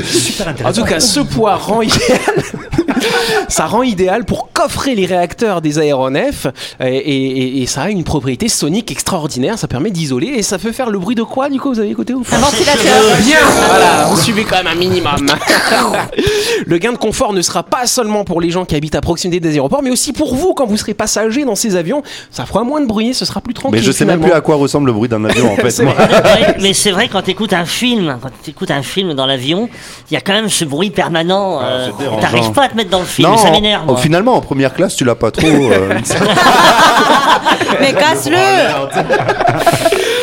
En 0.64 0.72
tout 0.72 0.84
cas, 0.84 1.00
ce 1.00 1.20
poids 1.20 1.54
rend 1.56 1.80
idéal 1.82 2.18
ça 3.48 3.66
rend 3.66 3.82
idéal 3.82 4.24
pour 4.24 4.50
coffrer 4.52 4.94
les 4.94 5.06
réacteurs 5.06 5.60
des 5.60 5.78
aéronefs 5.78 6.46
et, 6.80 6.86
et- 6.96 7.62
et 7.62 7.66
ça 7.66 7.82
a 7.82 7.90
une 7.90 8.04
propriété 8.04 8.48
sonique 8.48 8.90
extraordinaire. 8.90 9.58
Ça 9.58 9.68
permet 9.68 9.90
d'isoler 9.90 10.28
et 10.28 10.42
ça 10.42 10.58
peut 10.58 10.72
faire 10.72 10.90
le 10.90 10.98
bruit 10.98 11.14
de 11.14 11.22
quoi 11.22 11.48
du 11.48 11.58
coup 11.60 11.70
Vous 11.72 11.80
avez 11.80 11.90
écouté 11.90 12.14
ou 12.14 12.22
pas 12.22 12.36
Un 12.36 12.40
ventilateur. 12.40 13.16
Bien, 13.24 13.38
voilà, 13.68 14.04
vous 14.10 14.16
suivez 14.20 14.44
quand 14.44 14.56
même 14.56 14.66
un 14.68 14.74
minimum. 14.74 15.26
Le 16.66 16.78
gain 16.78 16.92
de 16.92 16.98
confort 16.98 17.32
ne 17.32 17.42
sera 17.42 17.62
pas 17.62 17.86
seulement 17.86 18.24
pour 18.24 18.40
les 18.40 18.50
gens 18.50 18.64
qui 18.64 18.74
habitent 18.76 18.94
à 18.94 19.00
proximité 19.00 19.40
des 19.40 19.54
aéroports, 19.54 19.82
mais 19.82 19.90
aussi 19.90 20.12
pour 20.12 20.34
vous 20.34 20.54
quand 20.54 20.66
vous 20.66 20.76
serez 20.76 20.94
passager 20.94 21.44
dans 21.44 21.54
ces 21.54 21.76
avions. 21.76 22.02
Ça 22.30 22.46
fera 22.46 22.64
moins 22.64 22.80
de 22.80 22.86
bruit, 22.86 23.14
ce 23.14 23.24
sera 23.24 23.40
plus 23.40 23.54
tranquille. 23.54 23.78
Mais 23.80 23.84
je 23.86 23.92
sais 23.92 24.04
même 24.04 24.20
plus 24.20 24.32
à 24.32 24.40
quoi 24.40 24.56
ressemble 24.56 24.86
le 24.86 24.92
bruit 24.92 25.08
d'un 25.08 25.24
avion 25.24 25.52
en 25.52 25.56
fait. 25.68 25.82
Moi. 25.82 25.94
Mais 26.60 26.72
c'est 26.74 26.90
vrai 26.90 27.08
quand 27.08 27.22
tu 27.22 27.30
écoutes 27.30 27.52
un 27.52 27.64
film, 27.64 28.18
quand 28.22 28.30
tu 28.42 28.50
écoutes 28.50 28.70
un 28.70 28.82
film 28.82 29.14
dans 29.14 29.26
l'avion, 29.26 29.68
il 30.10 30.14
y 30.14 30.16
a 30.16 30.20
quand 30.20 30.32
même 30.32 30.48
ce 30.48 30.64
bruit 30.64 30.90
permanent. 30.90 31.60
euh, 31.62 31.88
dérangeant. 31.98 32.20
T'arrives 32.20 32.52
pas 32.52 32.64
à 32.64 32.68
te 32.68 32.76
mettre 32.76 32.87
dans 32.90 33.00
le 33.00 33.04
film, 33.04 33.28
Non, 33.28 33.36
ça 33.36 33.50
m'énerve. 33.50 33.84
oh, 33.88 33.96
finalement 33.96 34.34
en 34.36 34.40
première 34.40 34.74
classe 34.74 34.96
tu 34.96 35.04
l'as 35.04 35.14
pas 35.14 35.30
trop. 35.30 35.46
euh, 35.46 35.94
Mais 37.80 37.92
casse-le 37.92 38.36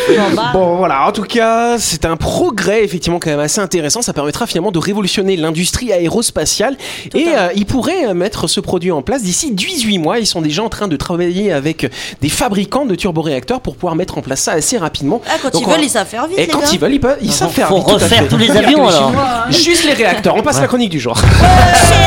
Bon, 0.08 0.36
bah, 0.36 0.50
Bon 0.54 0.76
voilà, 0.78 1.08
en 1.08 1.12
tout 1.12 1.24
cas, 1.24 1.78
c'est 1.78 2.06
un 2.06 2.16
progrès 2.16 2.84
effectivement 2.84 3.20
quand 3.20 3.30
même 3.30 3.40
assez 3.40 3.60
intéressant. 3.60 4.02
Ça 4.02 4.14
permettra 4.14 4.46
finalement 4.48 4.72
de 4.72 4.80
révolutionner 4.80 5.36
l'industrie 5.38 5.92
aérospatiale 5.92 6.78
et 7.14 7.28
euh, 7.36 7.50
ils 7.56 7.66
pourraient 7.66 8.08
euh, 8.08 8.14
mettre 8.14 8.48
ce 8.48 8.60
produit 8.60 8.92
en 8.92 9.02
place 9.02 9.24
d'ici 9.24 9.52
18 9.52 9.98
mois. 10.00 10.20
Ils 10.20 10.28
sont 10.28 10.42
déjà 10.42 10.64
en 10.64 10.70
train 10.70 10.88
de 10.88 10.96
travailler 10.96 11.52
avec 11.52 11.90
des 12.22 12.30
fabricants 12.30 12.86
de 12.86 12.96
turboréacteurs 12.96 13.62
pour 13.62 13.76
pouvoir 13.76 13.96
mettre 13.96 14.18
en 14.18 14.22
place 14.22 14.42
ça 14.42 14.52
assez 14.54 14.78
rapidement. 14.78 15.22
ah, 15.28 15.34
quand 15.42 15.52
Donc, 15.52 15.62
ils 15.62 15.66
on 15.68 15.72
veulent, 15.72 15.84
ils 15.84 15.90
savent 15.90 16.08
faire 16.08 16.28
vite, 16.28 16.38
Et 16.38 16.42
les 16.46 16.48
quand 16.48 16.60
gars. 16.60 16.68
ils 16.72 16.80
veulent, 16.80 16.94
ils, 16.94 17.00
peuvent, 17.00 17.18
ils 17.22 17.32
savent 17.32 17.52
faire 17.52 17.68
faut 17.70 17.78
vite, 17.78 17.90
à 17.90 17.94
refaire 17.94 18.28
tous 18.28 18.38
les 18.38 18.52
avions, 18.52 18.88
alors. 18.88 19.12
Juste 19.50 19.86
les 19.86 19.94
réacteurs. 19.94 20.36
On 20.36 20.42
passe 20.44 20.62
la 20.62 20.68
chronique 20.68 20.90
du 20.92 21.00
jour. 21.00 21.18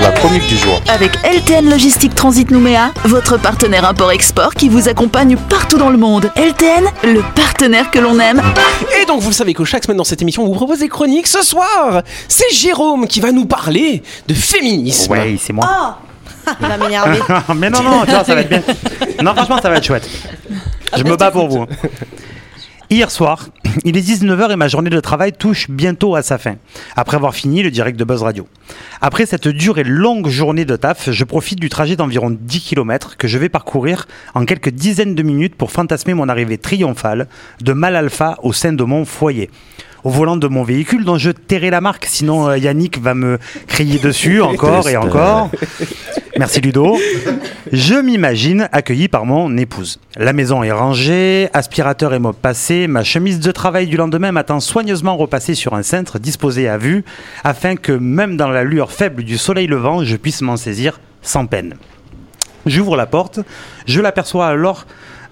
la 0.03 0.11
chronique 0.13 0.47
du 0.47 0.57
jour. 0.57 0.81
Avec 0.89 1.13
LTN 1.25 1.69
Logistique 1.71 2.15
Transit 2.15 2.51
Nouméa, 2.51 2.93
votre 3.05 3.39
partenaire 3.39 3.85
import-export 3.89 4.55
qui 4.55 4.69
vous 4.69 4.89
accompagne 4.89 5.37
partout 5.49 5.79
dans 5.79 5.91
le 5.91 5.99
monde. 5.99 6.31
LTN, 6.37 6.85
le 7.05 7.23
partenaire 7.35 7.88
que 7.91 7.99
l'on 7.99 8.19
aime. 8.19 8.43
Et 9.01 9.07
donc 9.07 9.21
vous 9.21 9.29
le 9.29 9.35
savez 9.35 9.55
que 9.55 9.65
chaque 9.65 9.85
semaine 9.85 9.97
dans 9.97 10.05
cette 10.05 10.23
émission, 10.23 10.43
on 10.45 10.47
vous 10.47 10.55
propose 10.55 10.81
des 10.81 10.89
chroniques. 10.89 11.27
Ce 11.27 11.43
soir, 11.43 12.03
c'est 12.29 12.53
Jérôme 12.53 13.07
qui 13.07 13.21
va 13.21 13.33
nous 13.33 13.47
parler 13.47 14.03
de 14.27 14.35
féminisme. 14.35 15.13
Ouais, 15.13 15.37
c'est 15.41 15.53
moi. 15.53 15.69
Oh 15.69 16.53
Il 16.61 16.67
va 16.67 16.77
m'énerver. 16.77 17.21
mais 17.57 17.71
non, 17.71 17.83
non, 17.83 18.05
vois, 18.05 18.25
ça 18.25 18.35
va 18.35 18.41
être 18.41 18.49
bien. 18.49 18.63
Non, 19.23 19.35
franchement, 19.35 19.59
ça 19.61 19.69
va 19.69 19.77
être 19.79 19.85
chouette. 19.85 20.09
Je 20.97 21.03
me 21.03 21.17
bats 21.17 21.33
pour 21.33 21.49
vous. 21.49 21.67
Hier 22.91 23.11
soir, 23.11 23.49
il 23.85 23.99
est 23.99 24.01
19h 24.01 24.51
et 24.51 24.57
ma 24.57 24.67
journée 24.67 24.89
de 24.89 25.01
travail 25.01 25.35
touche 25.35 25.69
bientôt 25.69 26.15
à 26.15 26.23
sa 26.23 26.39
fin. 26.39 26.57
Après 26.97 27.19
avoir 27.19 27.35
fini 27.35 27.63
le 27.63 27.71
direct 27.71 27.99
de 27.99 28.05
Buzz 28.05 28.23
Radio. 28.23 28.49
Après 29.03 29.27
cette 29.27 29.47
dure 29.47 29.77
et 29.77 29.85
longue 29.85 30.29
journée 30.29 30.65
de 30.65 30.75
taf, 30.75 31.11
je 31.11 31.25
profite 31.25 31.61
du 31.61 31.69
trajet 31.69 31.97
d'environ 31.97 32.31
10 32.31 32.61
km 32.63 33.19
que 33.19 33.29
je 33.29 33.37
vais 33.37 33.51
parcourir 33.51 34.09
en 34.35 34.47
quelques 34.47 34.71
dizaines 34.71 35.15
de 35.15 35.23
minutes 35.23 35.55
pour 35.55 35.71
fantasmer 35.71 36.15
mon 36.15 36.31
arrivée 36.31 36.57
triomphale 36.57 37.29
de 37.61 37.75
Mal 37.75 37.95
Alpha 37.95 38.39
au 38.43 38.55
sein 38.55 38.73
de 38.73 38.85
mon 38.85 39.05
foyer. 39.05 39.51
Au 40.05 40.11
volant 40.11 40.37
de 40.37 40.47
mon 40.47 40.63
véhicule 40.63 41.05
dont 41.05 41.19
je 41.19 41.31
tairai 41.31 41.71
la 41.71 41.81
marque, 41.81 42.07
sinon 42.07 42.49
euh, 42.49 42.59
Yannick 42.59 43.01
va 43.01 43.15
me 43.15 43.39
crier 43.67 43.99
dessus 43.99 44.41
encore 44.43 44.89
et 44.89 44.97
encore. 44.97 45.51
Merci 46.39 46.61
Ludo. 46.61 46.97
Je 47.73 47.95
m'imagine 47.95 48.69
accueilli 48.71 49.09
par 49.09 49.27
mon 49.27 49.57
épouse. 49.57 49.99
La 50.17 50.33
maison 50.33 50.63
est 50.63 50.71
rangée, 50.71 51.49
aspirateur 51.53 52.15
et 52.15 52.21
mop 52.21 52.37
passé, 52.41 52.87
ma 52.87 53.03
chemise 53.03 53.41
de 53.41 53.51
travail 53.51 53.89
du 53.89 53.97
lendemain 53.97 54.31
m'attend 54.31 54.61
soigneusement 54.61 55.17
repassée 55.17 55.55
sur 55.55 55.75
un 55.75 55.83
cintre 55.83 56.19
disposé 56.19 56.69
à 56.69 56.79
vue, 56.79 57.05
afin 57.43 57.75
que 57.75 57.93
même 57.93 58.37
dans 58.37 58.51
la 58.51 58.63
lueur 58.63 58.93
faible 58.93 59.25
du 59.25 59.37
soleil 59.37 59.67
levant, 59.67 60.05
je 60.05 60.17
puisse 60.17 60.43
m'en 60.43 60.57
saisir 60.57 61.01
sans 61.23 61.47
peine. 61.47 61.75
J'ouvre 62.67 62.97
la 62.97 63.07
porte, 63.07 63.41
je 63.87 64.01
l'aperçois 64.01 64.47
alors 64.47 64.87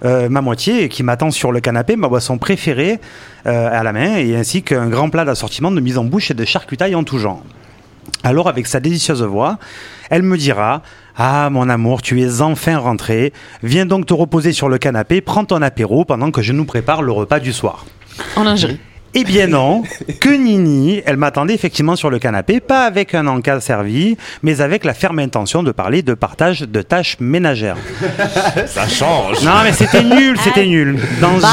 euh, 0.04 0.28
ma 0.28 0.40
moitié 0.40 0.88
qui 0.88 1.02
m'attend 1.02 1.30
sur 1.30 1.52
le 1.52 1.60
canapé, 1.60 1.96
ma 1.96 2.08
boisson 2.08 2.38
préférée 2.38 3.00
euh, 3.46 3.68
à 3.72 3.82
la 3.82 3.92
main, 3.92 4.16
et 4.16 4.36
ainsi 4.36 4.62
qu'un 4.62 4.88
grand 4.88 5.10
plat 5.10 5.24
d'assortiment 5.24 5.70
de 5.70 5.80
mise 5.80 5.98
en 5.98 6.04
bouche 6.04 6.30
et 6.30 6.34
de 6.34 6.44
charcutaille 6.44 6.94
en 6.94 7.04
tout 7.04 7.18
genre. 7.18 7.42
Alors, 8.22 8.48
avec 8.48 8.66
sa 8.66 8.80
délicieuse 8.80 9.22
voix, 9.22 9.58
elle 10.10 10.22
me 10.22 10.36
dira 10.36 10.82
Ah, 11.16 11.48
mon 11.50 11.68
amour, 11.68 12.02
tu 12.02 12.20
es 12.20 12.40
enfin 12.40 12.78
rentré. 12.78 13.32
Viens 13.62 13.86
donc 13.86 14.06
te 14.06 14.14
reposer 14.14 14.52
sur 14.52 14.68
le 14.68 14.78
canapé, 14.78 15.20
prends 15.20 15.44
ton 15.44 15.62
apéro 15.62 16.04
pendant 16.04 16.30
que 16.30 16.42
je 16.42 16.52
nous 16.52 16.64
prépare 16.64 17.02
le 17.02 17.12
repas 17.12 17.40
du 17.40 17.52
soir. 17.52 17.86
En 18.36 18.44
lingerie. 18.44 18.78
Eh 19.18 19.24
bien 19.24 19.46
non, 19.46 19.82
que 20.20 20.28
Nini, 20.28 21.00
elle 21.06 21.16
m'attendait 21.16 21.54
effectivement 21.54 21.96
sur 21.96 22.10
le 22.10 22.18
canapé, 22.18 22.60
pas 22.60 22.84
avec 22.84 23.14
un 23.14 23.26
encas 23.26 23.60
servi, 23.60 24.18
mais 24.42 24.60
avec 24.60 24.84
la 24.84 24.92
ferme 24.92 25.20
intention 25.20 25.62
de 25.62 25.72
parler 25.72 26.02
de 26.02 26.12
partage 26.12 26.60
de 26.60 26.82
tâches 26.82 27.16
ménagères. 27.18 27.78
Ça 28.66 28.86
change. 28.86 29.42
Non 29.42 29.62
mais 29.64 29.72
c'était 29.72 30.02
nul, 30.02 30.36
c'était 30.38 30.66
nul. 30.66 30.98
Dans 31.22 31.38
Bah, 31.38 31.48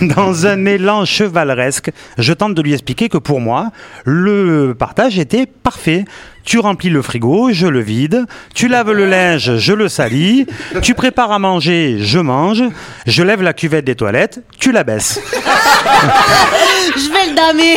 un, 0.00 0.06
dans 0.14 0.46
un 0.46 0.64
élan 0.64 1.04
chevaleresque, 1.04 1.90
je 2.18 2.32
tente 2.32 2.54
de 2.54 2.62
lui 2.62 2.72
expliquer 2.72 3.08
que 3.08 3.18
pour 3.18 3.40
moi, 3.40 3.72
le 4.04 4.72
partage 4.78 5.18
était 5.18 5.46
parfait. 5.46 6.04
Tu 6.44 6.60
remplis 6.60 6.90
le 6.90 7.02
frigo, 7.02 7.50
je 7.52 7.66
le 7.66 7.80
vide. 7.80 8.24
Tu 8.54 8.68
laves 8.68 8.92
le 8.92 9.04
linge, 9.06 9.56
je 9.56 9.72
le 9.72 9.88
salis. 9.88 10.46
Tu 10.80 10.94
prépares 10.94 11.32
à 11.32 11.40
manger, 11.40 11.96
je 11.98 12.20
mange. 12.20 12.62
Je 13.04 13.24
lève 13.24 13.42
la 13.42 13.52
cuvette 13.52 13.84
des 13.84 13.96
toilettes, 13.96 14.40
tu 14.60 14.70
la 14.70 14.84
baisses. 14.84 15.20
Je 16.96 17.10
vais 17.12 17.30
le 17.30 17.34
damer. 17.36 17.76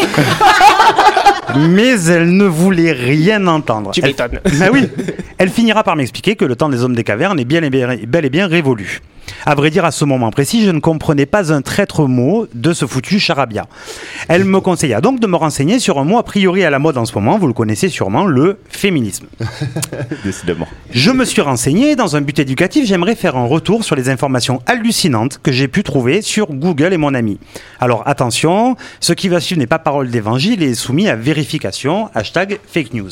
Mais 1.69 2.01
elle 2.07 2.35
ne 2.35 2.45
voulait 2.45 2.91
rien 2.93 3.45
entendre. 3.47 3.91
Tu 3.91 4.01
Elle- 4.01 4.07
m'étonnes. 4.09 4.39
Ah 4.61 4.69
oui. 4.71 4.87
Elle 5.37 5.49
finira 5.49 5.83
par 5.83 5.95
m'expliquer 5.95 6.35
que 6.35 6.45
le 6.45 6.55
temps 6.55 6.69
des 6.69 6.83
hommes 6.83 6.95
des 6.95 7.03
cavernes 7.03 7.39
est 7.39 7.45
bien 7.45 7.63
et 7.63 7.69
bien- 7.69 7.97
bel 8.07 8.25
et 8.25 8.29
bien 8.29 8.47
révolu. 8.47 8.99
À 9.45 9.53
vrai 9.53 9.69
dire, 9.69 9.85
à 9.85 9.91
ce 9.91 10.05
moment 10.05 10.31
précis, 10.31 10.65
je 10.65 10.71
ne 10.71 10.79
comprenais 10.79 11.27
pas 11.27 11.53
un 11.53 11.61
traître 11.61 12.07
mot 12.07 12.47
de 12.55 12.73
ce 12.73 12.87
foutu 12.87 13.19
charabia. 13.19 13.67
Elle 14.27 14.43
me 14.43 14.59
conseilla 14.59 15.01
donc 15.01 15.19
de 15.19 15.27
me 15.27 15.35
renseigner 15.37 15.77
sur 15.79 15.99
un 15.99 16.03
mot 16.03 16.17
a 16.17 16.23
priori 16.23 16.63
à 16.63 16.71
la 16.71 16.79
mode 16.79 16.97
en 16.97 17.05
ce 17.05 17.13
moment, 17.13 17.37
vous 17.37 17.45
le 17.45 17.53
connaissez 17.53 17.89
sûrement, 17.89 18.25
le 18.25 18.57
féminisme. 18.69 19.27
Décidément. 20.25 20.67
Je 20.91 21.11
me 21.11 21.25
suis 21.25 21.41
renseigné, 21.41 21.95
dans 21.95 22.15
un 22.15 22.21
but 22.21 22.39
éducatif, 22.39 22.87
j'aimerais 22.87 23.15
faire 23.15 23.37
un 23.37 23.45
retour 23.45 23.83
sur 23.83 23.95
les 23.95 24.09
informations 24.09 24.61
hallucinantes 24.65 25.39
que 25.43 25.51
j'ai 25.51 25.67
pu 25.67 25.83
trouver 25.83 26.23
sur 26.23 26.47
Google 26.47 26.91
et 26.93 26.97
mon 26.97 27.13
ami. 27.13 27.39
Alors 27.79 28.01
attention, 28.07 28.75
ce 29.09 29.13
qui 29.15 29.27
va 29.27 29.39
suivre 29.39 29.57
n'est 29.57 29.65
pas 29.65 29.79
parole 29.79 30.11
d'évangile 30.11 30.61
et 30.61 30.69
est 30.69 30.75
soumis 30.75 31.09
à 31.09 31.15
vérification, 31.15 32.11
hashtag 32.13 32.59
fake 32.67 32.93
news. 32.93 33.09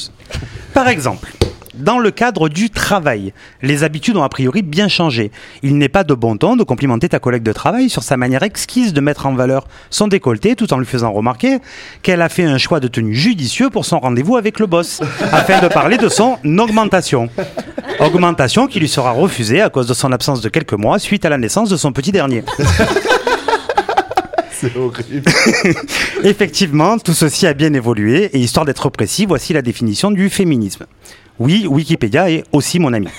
Par 0.72 0.90
exemple, 0.90 1.34
dans 1.74 1.98
le 1.98 2.12
cadre 2.12 2.50
du 2.50 2.70
travail, 2.70 3.34
les 3.64 3.84
habitudes 3.84 4.16
ont 4.16 4.22
a 4.22 4.30
priori 4.30 4.62
bien 4.62 4.90
changé. 4.90 5.32
Il 5.64 5.80
n'est 5.80 5.90
pas 5.90 6.04
de 6.04 6.14
bon 6.14 6.38
ton 6.38 6.56
de 6.56 6.64
complimenter 6.64 7.10
ta 7.10 7.18
collègue 7.18 7.42
de 7.42 7.52
travail 7.52 7.90
sur 7.90 8.04
sa 8.04 8.16
manière 8.16 8.44
exquise 8.44 8.94
de 8.94 9.02
mettre 9.02 9.26
en 9.26 9.34
valeur 9.34 9.68
son 9.90 10.08
décolleté 10.08 10.56
tout 10.56 10.72
en 10.72 10.78
lui 10.78 10.86
faisant 10.86 11.12
remarquer 11.12 11.58
qu'elle 12.04 12.22
a 12.22 12.30
fait 12.30 12.44
un 12.44 12.60
choix 12.60 12.80
de 12.80 12.88
tenue 12.88 13.16
judicieux 13.16 13.72
pour 13.72 13.84
son 13.84 13.98
rendez-vous 13.98 14.38
avec 14.38 14.60
le 14.60 14.68
boss, 14.68 15.02
afin 15.32 15.62
de 15.62 15.68
parler 15.68 15.98
de 15.98 16.10
son 16.10 16.38
augmentation. 16.60 17.28
Augmentation 18.00 18.68
qui 18.68 18.80
lui 18.80 18.88
sera 18.88 19.14
refusée 19.14 19.62
à 19.62 19.70
cause 19.72 19.88
de 19.88 19.96
son 19.96 20.12
absence 20.12 20.42
de 20.42 20.50
quelques 20.50 20.74
mois 20.74 21.00
suite 21.00 21.26
à 21.26 21.30
la 21.30 21.40
naissance 21.40 21.72
de 21.72 21.76
son 21.76 21.92
petit 21.92 22.12
dernier. 22.12 22.44
C'est 24.60 24.76
horrible. 24.76 25.30
Effectivement, 26.24 26.98
tout 26.98 27.14
ceci 27.14 27.46
a 27.46 27.54
bien 27.54 27.74
évolué 27.74 28.26
et 28.34 28.40
histoire 28.40 28.66
d'être 28.66 28.90
précis, 28.90 29.28
voici 29.28 29.54
la 29.54 29.62
définition 29.62 30.10
du 30.10 30.30
féminisme. 30.30 30.86
Oui, 31.38 31.68
Wikipédia 31.68 32.32
est 32.32 32.44
aussi 32.52 32.80
mon 32.80 32.92
ami. 32.94 33.08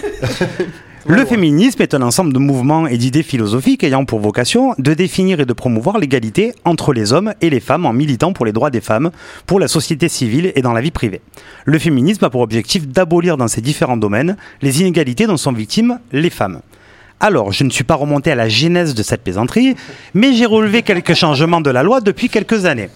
Le 1.07 1.25
féminisme 1.25 1.81
est 1.81 1.95
un 1.95 2.03
ensemble 2.03 2.35
de 2.35 2.39
mouvements 2.39 2.87
et 2.87 2.99
d'idées 2.99 3.23
philosophiques 3.23 3.83
ayant 3.83 4.05
pour 4.05 4.19
vocation 4.19 4.75
de 4.79 4.93
définir 4.93 5.41
et 5.41 5.47
de 5.47 5.53
promouvoir 5.55 5.99
l'égalité 5.99 6.53
entre 6.65 6.93
les 6.93 7.15
hommes 7.15 7.33
et 7.41 7.49
les 7.49 7.61
femmes 7.61 7.87
en 7.87 7.95
militant 7.95 8.35
pour 8.35 8.45
les 8.45 8.53
droits 8.53 8.69
des 8.69 8.83
femmes, 8.83 9.11
pour 9.47 9.59
la 9.59 9.69
société 9.69 10.09
civile 10.09 10.53
et 10.55 10.61
dans 10.61 10.75
la 10.75 10.83
vie 10.83 10.91
privée. 10.91 11.23
Le 11.65 11.79
féminisme 11.79 12.25
a 12.25 12.31
pour 12.31 12.43
objectif 12.43 12.87
d'abolir 12.87 13.39
dans 13.39 13.49
ces 13.49 13.63
différents 13.63 13.97
domaines 13.97 14.37
les 14.61 14.81
inégalités 14.83 15.27
dont 15.27 15.39
sont 15.39 15.53
victimes 15.53 15.99
les 16.13 16.31
femmes. 16.31 16.61
Alors, 17.21 17.53
je 17.53 17.65
ne 17.65 17.71
suis 17.71 17.85
pas 17.85 17.97
remonté 17.97 18.31
à 18.31 18.37
la 18.37 18.49
genèse 18.49 18.95
de 18.95 19.03
cette 19.03 19.23
plaisanterie, 19.25 19.75
mais 20.15 20.33
j'ai 20.35 20.47
relevé 20.47 20.83
quelques 20.83 21.15
changements 21.15 21.61
de 21.61 21.71
la 21.71 21.83
loi 21.83 22.01
depuis 22.01 22.29
quelques 22.29 22.65
années. 22.65 22.91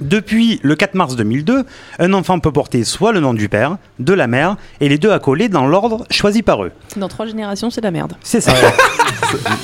Depuis 0.00 0.60
le 0.62 0.76
4 0.76 0.94
mars 0.94 1.16
2002, 1.16 1.64
un 1.98 2.12
enfant 2.12 2.38
peut 2.38 2.52
porter 2.52 2.84
soit 2.84 3.12
le 3.12 3.20
nom 3.20 3.34
du 3.34 3.48
père, 3.48 3.78
de 3.98 4.12
la 4.12 4.26
mère, 4.26 4.56
et 4.80 4.88
les 4.88 4.98
deux 4.98 5.10
accolés 5.10 5.48
dans 5.48 5.66
l'ordre 5.66 6.04
choisi 6.10 6.42
par 6.42 6.64
eux. 6.64 6.72
Dans 6.96 7.08
trois 7.08 7.26
générations, 7.26 7.70
c'est 7.70 7.80
la 7.80 7.90
merde. 7.90 8.14
C'est 8.22 8.40
ça. 8.40 8.52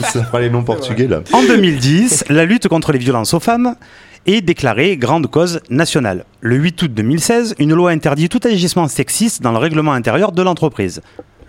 Ça 0.02 0.24
fera 0.24 0.40
les 0.40 0.50
noms 0.50 0.62
portugais 0.64 1.06
là. 1.06 1.22
En 1.32 1.42
2010, 1.42 2.24
la 2.28 2.44
lutte 2.44 2.68
contre 2.68 2.92
les 2.92 2.98
violences 2.98 3.34
aux 3.34 3.40
femmes 3.40 3.74
est 4.26 4.40
déclarée 4.40 4.96
grande 4.96 5.28
cause 5.28 5.60
nationale. 5.70 6.24
Le 6.40 6.56
8 6.56 6.82
août 6.82 6.94
2016, 6.94 7.54
une 7.58 7.74
loi 7.74 7.90
interdit 7.90 8.28
tout 8.28 8.40
agissement 8.44 8.88
sexiste 8.88 9.42
dans 9.42 9.52
le 9.52 9.58
règlement 9.58 9.92
intérieur 9.92 10.32
de 10.32 10.42
l'entreprise. 10.42 11.02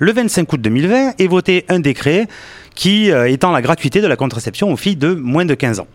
Le 0.03 0.13
25 0.13 0.51
août 0.51 0.59
2020 0.59 1.19
est 1.19 1.27
voté 1.27 1.63
un 1.69 1.79
décret 1.79 2.27
qui 2.73 3.11
euh, 3.11 3.29
étend 3.29 3.51
la 3.51 3.61
gratuité 3.61 4.01
de 4.01 4.07
la 4.07 4.15
contraception 4.15 4.73
aux 4.73 4.75
filles 4.75 4.95
de 4.95 5.13
moins 5.13 5.45
de 5.45 5.53
15 5.53 5.79
ans. 5.79 5.87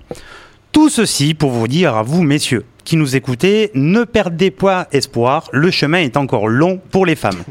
Tout 0.70 0.88
ceci 0.88 1.34
pour 1.34 1.50
vous 1.50 1.66
dire 1.66 1.96
à 1.96 2.04
vous, 2.04 2.22
messieurs, 2.22 2.64
qui 2.84 2.96
nous 2.96 3.16
écoutez, 3.16 3.72
ne 3.74 4.04
perdez 4.04 4.52
pas 4.52 4.86
espoir, 4.92 5.48
le 5.50 5.72
chemin 5.72 5.98
est 5.98 6.16
encore 6.16 6.46
long 6.46 6.80
pour 6.92 7.04
les 7.04 7.16
femmes. 7.16 7.42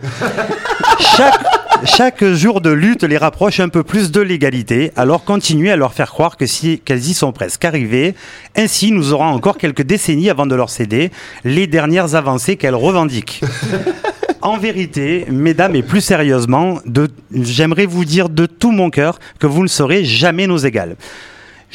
Chaque, 1.17 1.64
chaque 1.83 2.23
jour 2.23 2.61
de 2.61 2.69
lutte 2.69 3.03
les 3.03 3.17
rapproche 3.17 3.59
un 3.59 3.69
peu 3.69 3.83
plus 3.83 4.11
de 4.11 4.21
l'égalité, 4.21 4.91
alors 4.95 5.23
continuez 5.23 5.71
à 5.71 5.75
leur 5.75 5.93
faire 5.93 6.11
croire 6.11 6.37
que 6.37 6.45
si, 6.45 6.79
qu'elles 6.79 7.05
y 7.07 7.13
sont 7.13 7.31
presque 7.31 7.65
arrivées. 7.65 8.15
Ainsi, 8.55 8.91
nous 8.91 9.13
aurons 9.13 9.25
encore 9.25 9.57
quelques 9.57 9.81
décennies 9.81 10.29
avant 10.29 10.45
de 10.45 10.55
leur 10.55 10.69
céder 10.69 11.11
les 11.43 11.67
dernières 11.67 12.15
avancées 12.15 12.55
qu'elles 12.55 12.75
revendiquent. 12.75 13.41
En 14.41 14.57
vérité, 14.57 15.25
mesdames, 15.31 15.75
et 15.75 15.81
plus 15.81 16.01
sérieusement, 16.01 16.79
j'aimerais 17.33 17.87
vous 17.87 18.05
dire 18.05 18.29
de 18.29 18.45
tout 18.45 18.71
mon 18.71 18.91
cœur 18.91 19.17
que 19.39 19.47
vous 19.47 19.63
ne 19.63 19.67
serez 19.67 20.05
jamais 20.05 20.45
nos 20.45 20.57
égales. 20.57 20.97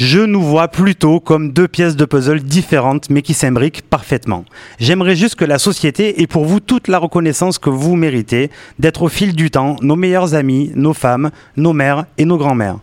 Je 0.01 0.19
nous 0.21 0.41
vois 0.41 0.69
plutôt 0.69 1.21
comme 1.21 1.53
deux 1.53 1.69
pièces 1.69 1.95
de 1.95 2.07
puzzle 2.07 2.41
différentes 2.41 3.11
mais 3.11 3.21
qui 3.21 3.35
s'imbriquent 3.35 3.83
parfaitement. 3.83 4.47
J'aimerais 4.79 5.15
juste 5.15 5.35
que 5.35 5.45
la 5.45 5.59
société 5.59 6.23
ait 6.23 6.27
pour 6.27 6.47
vous 6.47 6.59
toute 6.59 6.89
la 6.89 6.97
reconnaissance 6.97 7.59
que 7.59 7.69
vous 7.69 7.97
méritez, 7.97 8.51
d'être 8.79 9.03
au 9.03 9.09
fil 9.09 9.37
du 9.37 9.51
temps 9.51 9.77
nos 9.83 9.97
meilleurs 9.97 10.35
amis, 10.35 10.73
nos 10.75 10.95
femmes, 10.95 11.31
nos 11.59 11.75
mères 11.75 12.07
et 12.17 12.25
nos 12.25 12.39
grands-mères. 12.39 12.79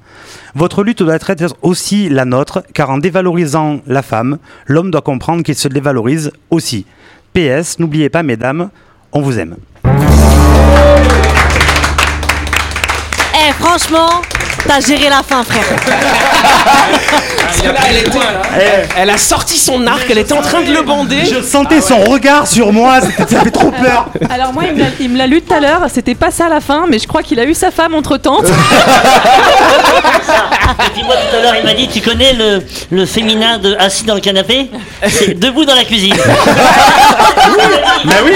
Votre 0.54 0.84
lutte 0.84 1.02
doit 1.02 1.16
être 1.16 1.32
aussi 1.64 2.08
la 2.08 2.24
nôtre, 2.24 2.62
car 2.76 2.92
en 2.92 3.00
dévalorisant 3.00 3.82
la 3.88 4.04
femme, 4.04 4.38
l'homme 4.68 4.92
doit 4.92 5.02
comprendre 5.02 5.42
qu'il 5.42 5.56
se 5.56 5.68
dévalorise 5.68 6.32
aussi. 6.52 6.86
PS, 7.34 7.80
n'oubliez 7.80 8.10
pas 8.10 8.22
mesdames, 8.22 8.70
on 9.12 9.22
vous 9.22 9.40
aime. 9.40 9.56
Eh, 13.34 13.54
franchement, 13.54 14.22
t'as 14.68 14.80
géré 14.86 15.10
la 15.10 15.24
fin, 15.24 15.44
frère. 15.44 15.64
Parce 17.48 17.62
que 17.62 17.68
là, 17.68 17.80
elle, 17.90 17.98
était- 17.98 18.18
elle- 18.56 18.88
elle 18.98 19.10
a 19.10 19.18
sorti 19.18 19.58
son 19.58 19.88
arc, 19.88 20.06
elle 20.10 20.18
était 20.20 20.34
en 20.34 20.42
train 20.42 20.62
de 20.62 20.72
le 20.72 20.82
bander. 20.84 21.26
Je 21.26 21.42
sentais 21.42 21.82
son 21.82 22.04
regard 22.04 22.46
sur 22.48 22.72
moi, 22.74 23.00
ça 23.02 23.26
fait 23.42 23.52
trop 23.52 23.72
peur. 23.72 24.08
Alors 24.30 24.54
moi, 24.54 24.64
il 25.00 25.10
me 25.10 25.18
l'a- 25.18 25.28
lu 25.28 25.42
tout 25.42 25.54
à 25.54 25.60
l'heure, 25.60 25.82
c'était 25.94 26.16
pas 26.16 26.32
ça 26.32 26.50
la 26.50 26.62
fin, 26.62 26.86
mais 26.88 27.00
je 27.00 27.08
crois 27.08 27.24
qu'il 27.24 27.40
a 27.40 27.46
eu 27.46 27.54
sa 27.54 27.72
femme 27.72 27.94
entre-temps. 27.96 28.42
Et 30.80 30.90
puis 30.94 31.04
moi 31.04 31.16
tout 31.16 31.36
à 31.36 31.42
l'heure 31.42 31.56
il 31.60 31.64
m'a 31.66 31.74
dit 31.74 31.88
tu 31.88 32.02
connais 32.02 32.34
le, 32.34 32.62
le 32.92 33.06
féminin 33.06 33.58
de 33.58 33.76
assis 33.80 34.04
dans 34.04 34.14
le 34.14 34.20
canapé? 34.22 34.70
C'est 35.10 35.34
debout 35.40 35.66
dans 35.66 35.74
la 35.76 35.84
cuisine. 35.84 36.14
Bah 38.06 38.16
oui, 38.24 38.32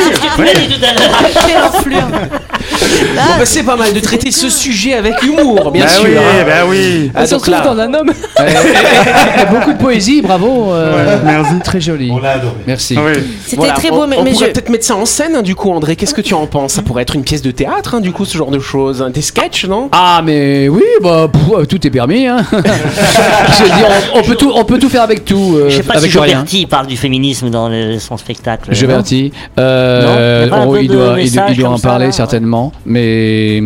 l'heure. 0.93 1.31
Quelle 1.47 1.63
enflure. 1.63 2.07
Bon, 2.07 3.21
bah, 3.37 3.45
c'est 3.45 3.63
pas 3.63 3.75
mal 3.75 3.93
de 3.93 3.99
traiter 3.99 4.31
ce 4.31 4.49
sujet 4.49 4.93
avec 4.95 5.21
humour, 5.23 5.71
bien 5.71 5.85
bah 5.85 5.91
sûr. 5.91 6.03
oui, 6.05 6.15
hein. 6.21 6.43
bah 6.45 6.53
oui. 6.67 7.11
Ah, 7.13 7.19
donc 7.21 7.27
Surtout 7.27 7.51
là- 7.51 7.61
dans 7.61 7.77
un 7.79 7.93
homme. 7.93 8.11
Beaucoup 9.51 9.73
de 9.73 9.77
poésie, 9.77 10.21
bravo. 10.21 10.71
euh, 10.73 11.17
merci. 11.23 11.53
Très 11.63 11.81
joli. 11.81 12.09
On 12.11 12.19
l'a 12.19 12.31
adoré. 12.33 12.53
Merci. 12.67 12.97
Oui. 12.97 13.13
C'était 13.43 13.57
Voilà, 13.57 13.73
très 13.73 13.89
on- 13.91 13.95
beau, 13.99 14.07
mais, 14.07 14.17
on 14.17 14.23
mais 14.23 14.31
pourrait 14.31 14.47
je- 14.47 14.51
peut-être 14.51 14.69
mettre 14.69 14.85
ça 14.85 14.95
en 14.95 15.05
scène, 15.05 15.35
hein, 15.35 15.41
du 15.41 15.55
coup, 15.55 15.71
André. 15.71 15.95
Qu'est-ce 15.95 16.13
que 16.13 16.21
tu 16.21 16.33
en 16.33 16.45
penses? 16.47 16.73
Ça 16.73 16.81
pourrait 16.81 17.03
être 17.03 17.15
une 17.15 17.23
pièce 17.23 17.41
de 17.41 17.51
théâtre, 17.51 17.95
hein, 17.95 18.01
du 18.01 18.11
coup, 18.11 18.25
ce 18.25 18.37
genre 18.37 18.51
de 18.51 18.59
choses. 18.59 19.05
Des 19.13 19.21
sketchs, 19.21 19.65
non? 19.65 19.89
Ah 19.91 20.21
mais 20.23 20.67
oui, 20.69 20.83
bah 21.01 21.27
pff, 21.31 21.41
euh, 21.59 21.65
tout 21.65 21.85
est 21.85 21.89
permis. 21.89 22.27
Hein. 22.27 22.43
Je 22.51 23.63
veux 23.63 23.69
dire, 23.69 23.87
on, 24.15 24.19
on 24.19 24.23
peut 24.23 24.35
tout, 24.35 24.51
on 24.55 24.63
peut 24.63 24.79
tout 24.79 24.89
faire 24.89 25.03
avec 25.03 25.25
tout, 25.25 25.55
euh, 25.57 25.69
Je 25.69 25.77
sais 25.77 25.83
pas 25.83 25.93
avec 25.95 26.05
si. 26.05 26.11
Joberti 26.11 26.65
parle 26.65 26.87
du 26.87 26.97
féminisme 26.97 27.49
dans 27.49 27.67
le- 27.69 27.99
son 27.99 28.17
spectacle. 28.17 28.71
Vertis. 28.73 29.31
Euh, 29.59 30.47
oh, 30.67 30.75
il 30.79 30.87
doit, 30.87 31.15
il, 31.19 31.31
doit 31.57 31.69
en 31.69 31.79
parler 31.79 32.11
certainement, 32.11 32.71
mais 32.85 33.61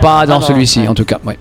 Pas 0.00 0.26
dans 0.26 0.38
Ah, 0.40 0.42
celui-ci 0.46 0.80
ouais. 0.80 0.88
en 0.88 0.94
tout 0.94 1.04
cas. 1.04 1.18
Ouais. 1.24 1.38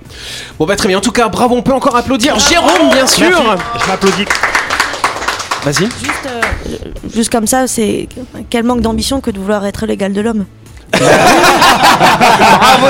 Bon, 0.59 0.65
bah 0.65 0.75
très 0.75 0.87
bien. 0.87 0.97
En 0.97 1.01
tout 1.01 1.11
cas, 1.11 1.27
bravo. 1.29 1.55
On 1.55 1.61
peut 1.61 1.73
encore 1.73 1.95
applaudir 1.95 2.37
Jérôme, 2.39 2.89
bien 2.91 3.07
sûr. 3.07 3.57
Je 3.81 3.87
m'applaudis. 3.87 4.25
Vas-y. 5.63 5.85
juste, 5.85 6.27
euh, 6.27 6.41
juste 7.13 7.31
comme 7.31 7.47
ça, 7.47 7.67
c'est 7.67 8.07
quel 8.49 8.63
manque 8.63 8.81
d'ambition 8.81 9.19
que 9.21 9.31
de 9.31 9.39
vouloir 9.39 9.65
être 9.65 9.85
l'égal 9.85 10.13
de 10.13 10.21
l'homme. 10.21 10.45
Bravo. 10.91 12.87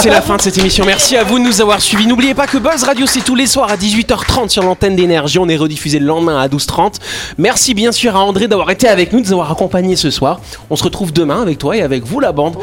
C'est 0.00 0.10
la 0.10 0.20
fin 0.20 0.36
de 0.36 0.42
cette 0.42 0.58
émission. 0.58 0.84
Merci 0.84 1.16
à 1.16 1.24
vous 1.24 1.38
de 1.38 1.44
nous 1.44 1.60
avoir 1.60 1.80
suivis. 1.80 2.06
N'oubliez 2.06 2.34
pas 2.34 2.46
que 2.46 2.58
Buzz 2.58 2.84
Radio, 2.84 3.06
c'est 3.06 3.20
tous 3.20 3.34
les 3.34 3.46
soirs 3.46 3.70
à 3.70 3.76
18h30 3.76 4.48
sur 4.48 4.62
l'antenne 4.62 4.96
d'énergie. 4.96 5.38
On 5.38 5.48
est 5.48 5.56
rediffusé 5.56 5.98
le 5.98 6.06
lendemain 6.06 6.40
à 6.40 6.48
12h30. 6.48 6.94
Merci 7.38 7.74
bien 7.74 7.92
sûr 7.92 8.16
à 8.16 8.20
André 8.20 8.48
d'avoir 8.48 8.70
été 8.70 8.88
avec 8.88 9.12
nous, 9.12 9.20
de 9.20 9.26
nous 9.26 9.32
avoir 9.32 9.50
accompagnés 9.50 9.96
ce 9.96 10.10
soir. 10.10 10.40
On 10.70 10.76
se 10.76 10.84
retrouve 10.84 11.12
demain 11.12 11.42
avec 11.42 11.58
toi 11.58 11.76
et 11.76 11.82
avec 11.82 12.04
vous, 12.04 12.20
la 12.20 12.32
bande, 12.32 12.56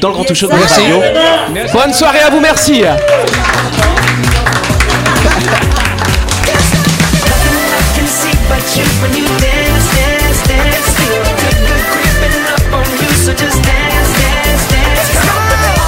dans 0.00 0.08
le 0.08 0.14
Grand 0.14 0.24
Touche 0.24 0.42
de 0.42 0.48
Buzz 0.48 0.58
Merci. 0.58 0.80
Radio. 0.80 1.00
Bonne 1.72 1.92
soirée 1.92 2.20
à 2.20 2.30
vous, 2.30 2.40
merci. 2.40 2.82